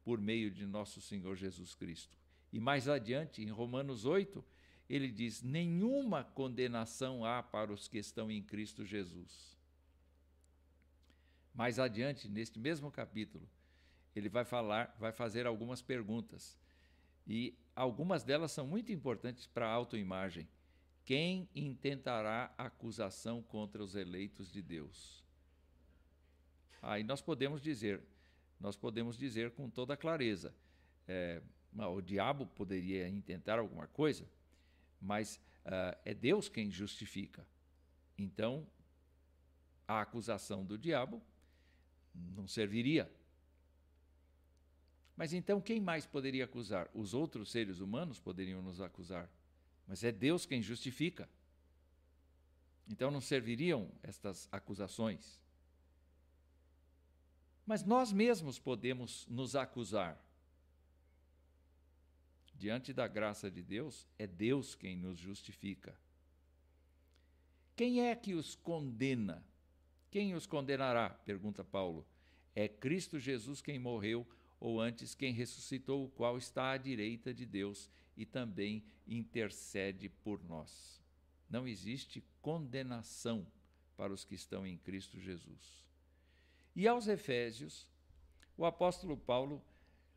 por 0.03 0.19
meio 0.19 0.49
de 0.49 0.65
nosso 0.65 0.99
Senhor 0.99 1.35
Jesus 1.35 1.75
Cristo. 1.75 2.17
E 2.51 2.59
mais 2.59 2.89
adiante, 2.89 3.43
em 3.43 3.51
Romanos 3.51 4.03
8, 4.03 4.43
ele 4.89 5.11
diz: 5.11 5.43
Nenhuma 5.43 6.23
condenação 6.23 7.23
há 7.23 7.43
para 7.43 7.71
os 7.71 7.87
que 7.87 7.99
estão 7.99 8.31
em 8.31 8.41
Cristo 8.41 8.83
Jesus. 8.83 9.55
Mais 11.53 11.77
adiante, 11.77 12.27
neste 12.27 12.57
mesmo 12.57 12.89
capítulo, 12.89 13.47
ele 14.15 14.27
vai 14.27 14.43
falar, 14.43 14.97
vai 14.99 15.11
fazer 15.11 15.45
algumas 15.45 15.83
perguntas. 15.83 16.62
E 17.25 17.57
algumas 17.75 18.23
delas 18.23 18.51
são 18.51 18.67
muito 18.67 18.91
importantes 18.91 19.47
para 19.47 19.67
a 19.67 19.71
autoimagem. 19.71 20.47
Quem 21.05 21.49
intentará 21.55 22.53
acusação 22.57 23.41
contra 23.41 23.83
os 23.83 23.95
eleitos 23.95 24.51
de 24.51 24.61
Deus? 24.61 25.23
Aí 26.81 27.03
nós 27.03 27.21
podemos 27.21 27.61
dizer, 27.61 28.01
nós 28.59 28.75
podemos 28.75 29.17
dizer 29.17 29.51
com 29.51 29.69
toda 29.69 29.97
clareza, 29.97 30.53
é, 31.07 31.41
o 31.75 32.01
diabo 32.01 32.45
poderia 32.45 33.07
intentar 33.07 33.59
alguma 33.59 33.87
coisa, 33.87 34.27
mas 35.01 35.35
uh, 35.65 35.97
é 36.05 36.13
Deus 36.13 36.47
quem 36.47 36.69
justifica. 36.69 37.45
Então, 38.17 38.67
a 39.87 40.01
acusação 40.01 40.63
do 40.63 40.77
diabo 40.77 41.21
não 42.13 42.47
serviria. 42.47 43.11
Mas 45.15 45.33
então 45.33 45.61
quem 45.61 45.79
mais 45.79 46.05
poderia 46.05 46.45
acusar? 46.45 46.89
Os 46.93 47.13
outros 47.13 47.51
seres 47.51 47.79
humanos 47.79 48.19
poderiam 48.19 48.61
nos 48.61 48.81
acusar. 48.81 49.29
Mas 49.87 50.03
é 50.03 50.11
Deus 50.11 50.45
quem 50.45 50.61
justifica. 50.61 51.29
Então 52.87 53.11
não 53.11 53.21
serviriam 53.21 53.89
estas 54.01 54.47
acusações. 54.51 55.39
Mas 57.65 57.83
nós 57.83 58.11
mesmos 58.11 58.59
podemos 58.59 59.25
nos 59.27 59.55
acusar. 59.55 60.19
Diante 62.55 62.93
da 62.93 63.07
graça 63.07 63.49
de 63.49 63.63
Deus, 63.63 64.07
é 64.17 64.27
Deus 64.27 64.75
quem 64.75 64.95
nos 64.95 65.17
justifica. 65.17 65.97
Quem 67.75 68.07
é 68.07 68.15
que 68.15 68.33
os 68.33 68.55
condena? 68.55 69.43
Quem 70.11 70.35
os 70.35 70.45
condenará? 70.45 71.09
pergunta 71.09 71.63
Paulo. 71.63 72.05
É 72.55 72.67
Cristo 72.67 73.17
Jesus 73.17 73.61
quem 73.61 73.79
morreu, 73.79 74.27
ou 74.63 74.79
antes 74.79 75.13
quem 75.13 75.33
ressuscitou, 75.33 76.05
o 76.05 76.09
qual 76.09 76.37
está 76.37 76.71
à 76.71 76.77
direita 76.77 77.33
de 77.33 77.45
Deus 77.45 77.89
e 78.15 78.25
também 78.25 78.81
intercede 79.05 80.07
por 80.07 80.41
nós. 80.41 81.03
Não 81.49 81.67
existe 81.67 82.23
condenação 82.41 83.45
para 83.97 84.13
os 84.13 84.23
que 84.23 84.35
estão 84.35 84.65
em 84.65 84.77
Cristo 84.77 85.19
Jesus. 85.19 85.83
E 86.73 86.87
aos 86.87 87.09
Efésios, 87.09 87.89
o 88.55 88.63
apóstolo 88.63 89.17
Paulo 89.17 89.61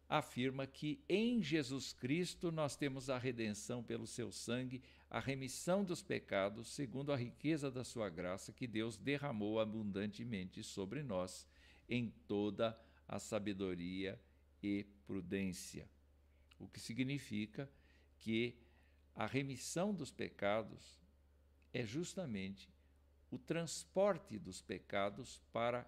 afirma 0.09 0.64
que 0.64 1.03
em 1.09 1.42
Jesus 1.42 1.92
Cristo 1.92 2.53
nós 2.53 2.76
temos 2.76 3.11
a 3.11 3.18
redenção 3.18 3.82
pelo 3.82 4.07
seu 4.07 4.30
sangue, 4.30 4.80
a 5.11 5.18
remissão 5.18 5.82
dos 5.82 6.05
pecados, 6.05 6.68
segundo 6.68 7.12
a 7.12 7.16
riqueza 7.16 7.68
da 7.68 7.82
sua 7.82 8.09
graça 8.09 8.53
que 8.53 8.68
Deus 8.68 8.97
derramou 8.97 9.59
abundantemente 9.59 10.62
sobre 10.62 11.03
nós 11.03 11.44
em 11.88 12.14
toda 12.28 12.80
a 13.09 13.18
sabedoria 13.18 14.16
e 14.62 14.84
prudência. 15.07 15.88
O 16.59 16.68
que 16.68 16.80
significa 16.80 17.70
que 18.18 18.59
a 19.14 19.26
remissão 19.26 19.94
dos 19.94 20.11
pecados 20.11 21.00
é 21.72 21.84
justamente 21.84 22.68
o 23.30 23.38
transporte 23.38 24.38
dos 24.38 24.61
pecados 24.62 25.42
para 25.52 25.86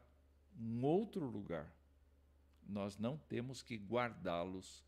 um 0.58 0.84
outro 0.84 1.24
lugar. 1.24 1.72
Nós 2.66 2.98
não 2.98 3.16
temos 3.16 3.62
que 3.62 3.76
guardá-los 3.76 4.84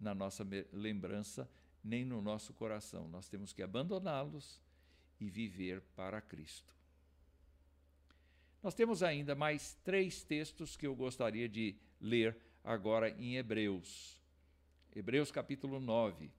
na 0.00 0.14
nossa 0.14 0.46
lembrança 0.72 1.48
nem 1.82 2.04
no 2.04 2.20
nosso 2.20 2.52
coração. 2.54 3.08
Nós 3.08 3.28
temos 3.28 3.52
que 3.52 3.62
abandoná-los 3.62 4.60
e 5.20 5.28
viver 5.28 5.80
para 5.94 6.20
Cristo. 6.20 6.74
Nós 8.62 8.74
temos 8.74 9.02
ainda 9.02 9.34
mais 9.34 9.74
três 9.84 10.22
textos 10.22 10.76
que 10.76 10.86
eu 10.86 10.94
gostaria 10.94 11.48
de 11.48 11.76
ler 12.00 12.36
agora 12.64 13.10
em 13.10 13.36
Hebreus. 13.36 14.20
Hebreus 14.94 15.30
capítulo 15.30 15.80
9. 15.80 16.30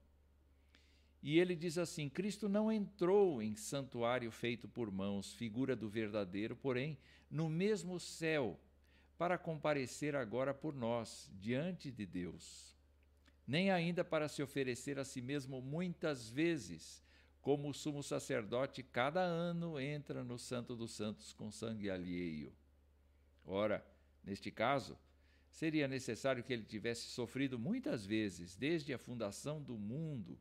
E 1.22 1.38
ele 1.38 1.56
diz 1.56 1.78
assim: 1.78 2.08
Cristo 2.08 2.48
não 2.48 2.70
entrou 2.70 3.42
em 3.42 3.56
santuário 3.56 4.30
feito 4.30 4.68
por 4.68 4.90
mãos, 4.90 5.32
figura 5.34 5.74
do 5.74 5.88
verdadeiro, 5.88 6.54
porém 6.54 6.98
no 7.30 7.48
mesmo 7.48 7.98
céu, 7.98 8.60
para 9.16 9.38
comparecer 9.38 10.14
agora 10.14 10.52
por 10.52 10.74
nós 10.74 11.30
diante 11.40 11.90
de 11.90 12.04
Deus. 12.04 12.74
Nem 13.46 13.70
ainda 13.70 14.04
para 14.04 14.28
se 14.28 14.42
oferecer 14.42 14.98
a 14.98 15.04
si 15.04 15.20
mesmo 15.20 15.60
muitas 15.60 16.28
vezes, 16.28 17.02
como 17.40 17.68
o 17.68 17.74
sumo 17.74 18.02
sacerdote 18.02 18.82
cada 18.82 19.20
ano 19.20 19.78
entra 19.78 20.24
no 20.24 20.38
Santo 20.38 20.74
dos 20.74 20.92
Santos 20.92 21.32
com 21.32 21.50
sangue 21.50 21.90
alheio. 21.90 22.52
Ora, 23.44 23.84
neste 24.24 24.50
caso, 24.50 24.98
seria 25.54 25.86
necessário 25.86 26.42
que 26.42 26.52
ele 26.52 26.64
tivesse 26.64 27.02
sofrido 27.10 27.56
muitas 27.60 28.04
vezes, 28.04 28.56
desde 28.56 28.92
a 28.92 28.98
fundação 28.98 29.62
do 29.62 29.78
mundo. 29.78 30.36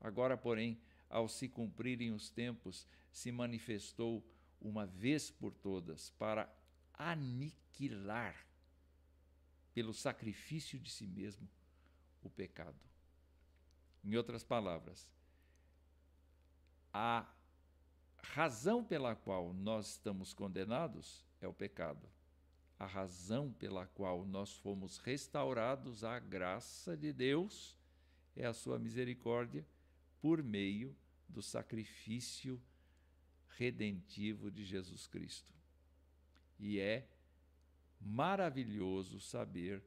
Agora, 0.00 0.36
porém, 0.36 0.80
ao 1.10 1.28
se 1.28 1.48
cumprirem 1.48 2.12
os 2.12 2.30
tempos, 2.30 2.86
se 3.10 3.32
manifestou 3.32 4.24
uma 4.60 4.86
vez 4.86 5.32
por 5.32 5.52
todas 5.52 6.10
para 6.10 6.48
aniquilar, 6.94 8.46
pelo 9.74 9.92
sacrifício 9.92 10.78
de 10.78 10.92
si 10.92 11.08
mesmo, 11.08 11.48
o 12.22 12.30
pecado. 12.30 12.78
Em 14.04 14.14
outras 14.14 14.44
palavras, 14.44 15.08
a 16.94 17.28
razão 18.18 18.84
pela 18.84 19.16
qual 19.16 19.52
nós 19.52 19.94
estamos 19.94 20.32
condenados 20.32 21.24
é 21.40 21.48
o 21.48 21.52
pecado 21.52 22.08
a 22.78 22.86
razão 22.86 23.52
pela 23.52 23.86
qual 23.86 24.24
nós 24.24 24.52
fomos 24.52 24.98
restaurados 24.98 26.04
à 26.04 26.18
graça 26.18 26.96
de 26.96 27.12
Deus 27.12 27.78
é 28.34 28.44
a 28.44 28.52
sua 28.52 28.78
misericórdia 28.78 29.66
por 30.20 30.42
meio 30.42 30.94
do 31.28 31.40
sacrifício 31.42 32.60
redentivo 33.56 34.50
de 34.50 34.64
Jesus 34.64 35.06
Cristo. 35.06 35.52
E 36.58 36.78
é 36.78 37.08
maravilhoso 38.00 39.20
saber 39.20 39.82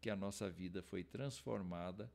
que 0.00 0.08
a 0.08 0.16
nossa 0.16 0.48
vida 0.48 0.82
foi 0.82 1.02
transformada 1.02 2.10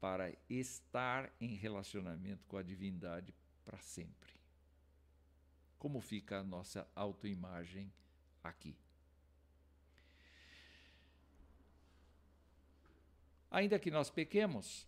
para 0.00 0.32
estar 0.48 1.30
em 1.38 1.54
relacionamento 1.54 2.46
com 2.46 2.56
a 2.56 2.62
divindade 2.62 3.34
para 3.64 3.78
sempre. 3.78 4.30
Como 5.78 6.00
fica 6.00 6.38
a 6.38 6.44
nossa 6.44 6.88
autoimagem 6.94 7.92
aqui? 8.42 8.76
Ainda 13.50 13.78
que 13.78 13.90
nós 13.90 14.10
pequemos 14.10 14.86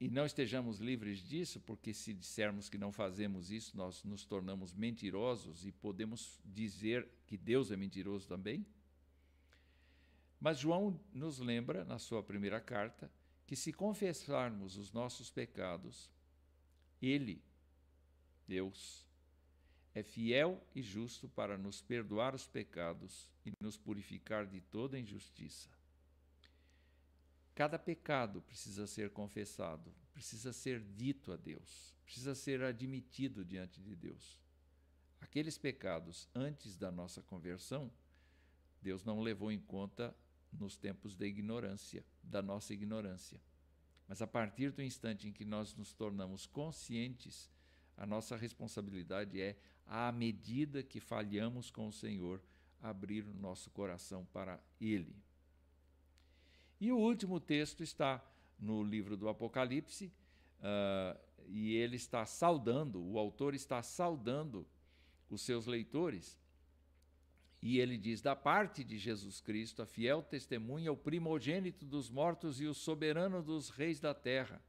e 0.00 0.08
não 0.08 0.24
estejamos 0.24 0.78
livres 0.78 1.18
disso, 1.18 1.60
porque 1.60 1.92
se 1.92 2.14
dissermos 2.14 2.68
que 2.68 2.78
não 2.78 2.92
fazemos 2.92 3.50
isso, 3.50 3.76
nós 3.76 4.04
nos 4.04 4.24
tornamos 4.24 4.72
mentirosos 4.72 5.66
e 5.66 5.72
podemos 5.72 6.40
dizer 6.44 7.08
que 7.26 7.36
Deus 7.36 7.70
é 7.72 7.76
mentiroso 7.76 8.26
também. 8.28 8.64
Mas 10.40 10.58
João 10.58 10.98
nos 11.12 11.40
lembra, 11.40 11.84
na 11.84 11.98
sua 11.98 12.22
primeira 12.22 12.60
carta, 12.60 13.10
que 13.44 13.56
se 13.56 13.72
confessarmos 13.72 14.76
os 14.76 14.92
nossos 14.92 15.30
pecados, 15.30 16.08
Ele, 17.02 17.42
Deus, 18.46 19.04
é 19.92 20.02
fiel 20.02 20.62
e 20.76 20.80
justo 20.80 21.28
para 21.28 21.58
nos 21.58 21.82
perdoar 21.82 22.36
os 22.36 22.46
pecados 22.46 23.28
e 23.44 23.52
nos 23.60 23.76
purificar 23.76 24.46
de 24.46 24.60
toda 24.60 24.98
injustiça. 24.98 25.68
Cada 27.58 27.76
pecado 27.76 28.40
precisa 28.42 28.86
ser 28.86 29.10
confessado, 29.10 29.92
precisa 30.12 30.52
ser 30.52 30.80
dito 30.80 31.32
a 31.32 31.36
Deus, 31.36 31.92
precisa 32.04 32.32
ser 32.32 32.62
admitido 32.62 33.44
diante 33.44 33.82
de 33.82 33.96
Deus. 33.96 34.38
Aqueles 35.20 35.58
pecados 35.58 36.28
antes 36.32 36.76
da 36.76 36.92
nossa 36.92 37.20
conversão, 37.20 37.90
Deus 38.80 39.02
não 39.02 39.20
levou 39.20 39.50
em 39.50 39.58
conta 39.58 40.16
nos 40.52 40.76
tempos 40.76 41.16
da 41.16 41.26
ignorância, 41.26 42.06
da 42.22 42.40
nossa 42.40 42.72
ignorância. 42.72 43.40
Mas 44.06 44.22
a 44.22 44.26
partir 44.28 44.70
do 44.70 44.80
instante 44.80 45.26
em 45.26 45.32
que 45.32 45.44
nós 45.44 45.74
nos 45.74 45.92
tornamos 45.92 46.46
conscientes, 46.46 47.50
a 47.96 48.06
nossa 48.06 48.36
responsabilidade 48.36 49.40
é, 49.40 49.58
à 49.84 50.12
medida 50.12 50.80
que 50.80 51.00
falhamos 51.00 51.72
com 51.72 51.88
o 51.88 51.92
Senhor, 51.92 52.40
abrir 52.80 53.26
o 53.26 53.34
nosso 53.34 53.68
coração 53.70 54.24
para 54.26 54.62
Ele. 54.80 55.26
E 56.80 56.92
o 56.92 56.98
último 56.98 57.40
texto 57.40 57.82
está 57.82 58.24
no 58.58 58.82
livro 58.82 59.16
do 59.16 59.28
Apocalipse, 59.28 60.12
uh, 60.60 61.18
e 61.46 61.74
ele 61.74 61.96
está 61.96 62.26
saudando, 62.26 63.02
o 63.02 63.18
autor 63.18 63.54
está 63.54 63.82
saudando 63.82 64.66
os 65.30 65.42
seus 65.42 65.66
leitores, 65.66 66.38
E 67.60 67.78
ele 67.80 67.96
diz: 67.96 68.20
da 68.20 68.36
parte 68.36 68.84
de 68.84 68.98
Jesus 68.98 69.40
Cristo, 69.40 69.82
a 69.82 69.86
fiel 69.86 70.22
testemunha, 70.22 70.92
o 70.92 70.96
primogênito 70.96 71.84
dos 71.84 72.08
mortos 72.08 72.60
e 72.60 72.66
o 72.66 72.74
soberano 72.74 73.42
dos 73.42 73.68
reis 73.68 73.98
da 73.98 74.14
terra. 74.14 74.62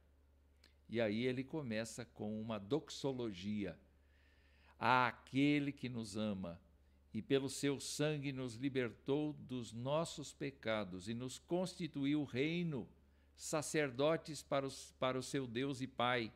E 0.88 1.00
aí 1.00 1.24
ele 1.24 1.44
começa 1.44 2.04
com 2.04 2.40
uma 2.40 2.58
doxologia. 2.58 3.78
Aquele 4.78 5.70
que 5.72 5.88
nos 5.88 6.16
ama 6.16 6.60
e 7.12 7.20
pelo 7.20 7.48
seu 7.48 7.80
sangue 7.80 8.32
nos 8.32 8.54
libertou 8.54 9.32
dos 9.32 9.72
nossos 9.72 10.32
pecados 10.32 11.08
e 11.08 11.14
nos 11.14 11.38
constituiu 11.38 12.22
reino, 12.24 12.88
sacerdotes 13.34 14.42
para, 14.42 14.66
os, 14.66 14.94
para 14.98 15.18
o 15.18 15.22
seu 15.22 15.46
Deus 15.46 15.80
e 15.80 15.86
Pai. 15.86 16.32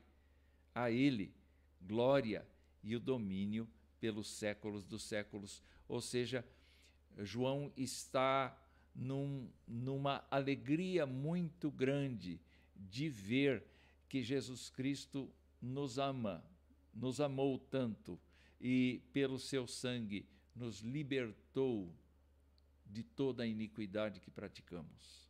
A 0.75 0.91
Ele 0.91 1.33
glória 1.81 2.47
e 2.83 2.97
o 2.97 3.01
domínio 3.01 3.69
pelos 4.01 4.29
séculos 4.29 4.85
dos 4.85 5.03
séculos. 5.05 5.63
Ou 5.87 6.01
seja, 6.01 6.45
João 7.19 7.73
está 7.77 8.59
num, 8.95 9.49
numa 9.67 10.25
alegria 10.31 11.07
muito 11.07 11.71
grande 11.71 12.41
de 12.75 13.09
ver 13.09 13.65
que 14.09 14.23
Jesus 14.23 14.69
Cristo 14.71 15.31
nos 15.61 15.99
ama, 15.99 16.45
nos 16.93 17.21
amou 17.21 17.59
tanto 17.59 18.19
e 18.61 19.01
pelo 19.13 19.39
seu 19.39 19.67
sangue 19.67 20.27
nos 20.55 20.81
libertou 20.81 21.93
de 22.87 23.03
toda 23.03 23.43
a 23.43 23.47
iniquidade 23.47 24.21
que 24.21 24.31
praticamos. 24.31 25.25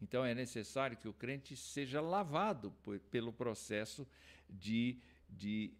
Então 0.00 0.24
é 0.24 0.34
necessário 0.34 0.96
que 0.96 1.08
o 1.08 1.12
crente 1.12 1.56
seja 1.56 2.00
lavado 2.00 2.70
pelo 3.10 3.32
processo 3.32 4.06
de, 4.48 4.98
de 5.28 5.72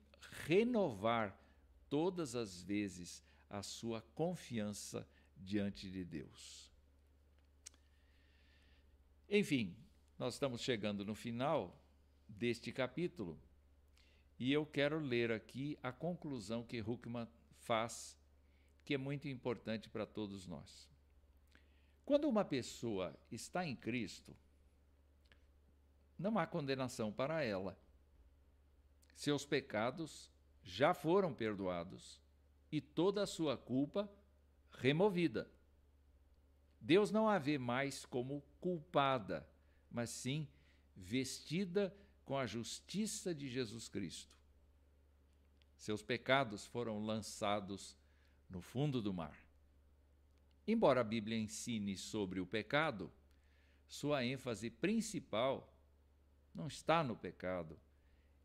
renovar 0.46 1.38
todas 1.88 2.34
as 2.34 2.60
vezes 2.60 3.22
a 3.48 3.62
sua 3.62 4.02
confiança 4.14 5.08
diante 5.36 5.88
de 5.88 6.04
Deus. 6.04 6.70
Enfim, 9.30 9.76
nós 10.18 10.34
estamos 10.34 10.62
chegando 10.62 11.04
no 11.04 11.14
final 11.14 11.80
deste 12.28 12.72
capítulo 12.72 13.38
e 14.38 14.52
eu 14.52 14.64
quero 14.64 14.98
ler 14.98 15.32
aqui 15.32 15.78
a 15.82 15.90
conclusão 15.90 16.62
que 16.62 16.80
Huckman 16.80 17.26
faz, 17.56 18.16
que 18.84 18.94
é 18.94 18.98
muito 18.98 19.28
importante 19.28 19.88
para 19.88 20.06
todos 20.06 20.46
nós. 20.46 20.88
Quando 22.04 22.28
uma 22.28 22.44
pessoa 22.44 23.14
está 23.30 23.66
em 23.66 23.74
Cristo, 23.74 24.34
não 26.18 26.38
há 26.38 26.46
condenação 26.46 27.12
para 27.12 27.42
ela. 27.42 27.78
Seus 29.14 29.44
pecados 29.44 30.30
já 30.62 30.94
foram 30.94 31.34
perdoados 31.34 32.20
e 32.70 32.80
toda 32.80 33.22
a 33.22 33.26
sua 33.26 33.56
culpa 33.56 34.10
removida. 34.70 35.50
Deus 36.80 37.10
não 37.10 37.28
a 37.28 37.38
vê 37.38 37.58
mais 37.58 38.04
como 38.06 38.42
culpada, 38.60 39.48
mas 39.90 40.10
sim 40.10 40.46
vestida 40.96 41.94
com 42.28 42.36
a 42.36 42.44
justiça 42.44 43.34
de 43.34 43.48
Jesus 43.48 43.88
Cristo. 43.88 44.36
Seus 45.78 46.02
pecados 46.02 46.66
foram 46.66 47.02
lançados 47.02 47.96
no 48.50 48.60
fundo 48.60 49.00
do 49.00 49.14
mar. 49.14 49.34
Embora 50.66 51.00
a 51.00 51.04
Bíblia 51.04 51.38
ensine 51.38 51.96
sobre 51.96 52.38
o 52.38 52.46
pecado, 52.46 53.10
sua 53.88 54.26
ênfase 54.26 54.68
principal 54.68 55.74
não 56.54 56.66
está 56.66 57.02
no 57.02 57.16
pecado, 57.16 57.80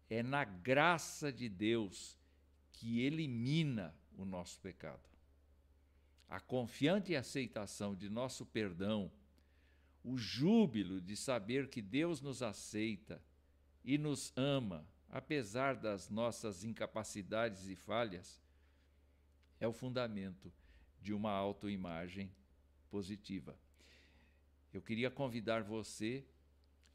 é 0.10 0.24
na 0.24 0.46
graça 0.46 1.30
de 1.30 1.50
Deus 1.50 2.18
que 2.72 3.02
elimina 3.02 3.94
o 4.18 4.24
nosso 4.24 4.62
pecado. 4.62 5.10
A 6.30 6.40
confiante 6.40 7.18
aceitação 7.18 7.94
de 7.94 8.10
nosso 8.10 8.46
perdão, 8.46 9.12
o 10.06 10.18
júbilo 10.18 11.02
de 11.02 11.18
saber 11.18 11.68
que 11.68 11.82
Deus 11.82 12.22
nos 12.22 12.42
aceita 12.42 13.22
e 13.84 13.98
nos 13.98 14.32
ama, 14.36 14.88
apesar 15.10 15.76
das 15.76 16.10
nossas 16.10 16.64
incapacidades 16.64 17.68
e 17.68 17.76
falhas, 17.76 18.42
é 19.60 19.68
o 19.68 19.74
fundamento 19.74 20.52
de 21.02 21.14
uma 21.14 21.32
autoimagem 21.32 22.32
positiva. 22.90 23.58
Eu 24.74 24.82
queria 24.82 25.12
convidar 25.12 25.64
você 25.64 26.26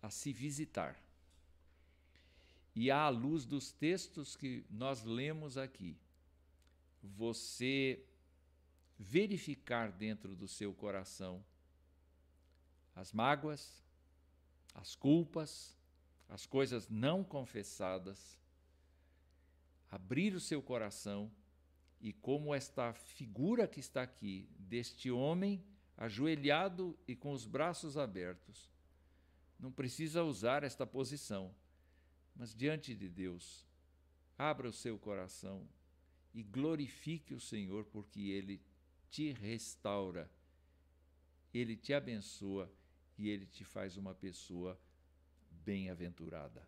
a 0.03 0.11
se 0.11 0.32
visitar 0.32 0.99
e 2.74 2.91
à 2.91 3.09
luz 3.09 3.45
dos 3.45 3.72
textos 3.72 4.36
que 4.36 4.64
nós 4.70 5.03
lemos 5.03 5.59
aqui, 5.59 5.97
você 7.03 8.05
verificar 8.99 9.93
dentro 9.93 10.34
do 10.34 10.49
seu 10.49 10.72
coração 10.74 11.45
as 12.95 13.12
mágoas, 13.12 13.82
as 14.74 14.95
culpas, 14.95 15.78
as 16.29 16.47
coisas 16.47 16.89
não 16.89 17.24
confessadas, 17.24 18.39
abrir 19.91 20.35
o 20.35 20.41
seu 20.41 20.62
coração 20.62 21.31
e 22.01 22.12
como 22.12 22.55
esta 22.55 22.93
figura 22.93 23.66
que 23.66 23.81
está 23.81 24.03
aqui, 24.03 24.49
deste 24.59 25.11
homem 25.11 25.64
ajoelhado 25.97 26.97
e 27.09 27.16
com 27.16 27.33
os 27.33 27.45
braços 27.45 27.97
abertos, 27.97 28.70
não 29.59 29.72
precisa 29.72 30.22
usar 30.22 30.62
esta 30.62 30.87
posição 30.87 31.53
mas 32.39 32.55
diante 32.55 32.95
de 32.95 33.09
Deus, 33.09 33.66
abra 34.39 34.68
o 34.68 34.72
seu 34.72 34.97
coração 34.97 35.68
e 36.33 36.41
glorifique 36.41 37.35
o 37.35 37.41
Senhor, 37.41 37.85
porque 37.87 38.20
Ele 38.20 38.62
te 39.11 39.33
restaura, 39.33 40.31
Ele 41.53 41.76
te 41.76 41.93
abençoa 41.93 42.72
e 43.18 43.29
Ele 43.29 43.45
te 43.45 43.64
faz 43.64 43.97
uma 43.97 44.14
pessoa 44.14 44.81
bem-aventurada. 45.67 46.63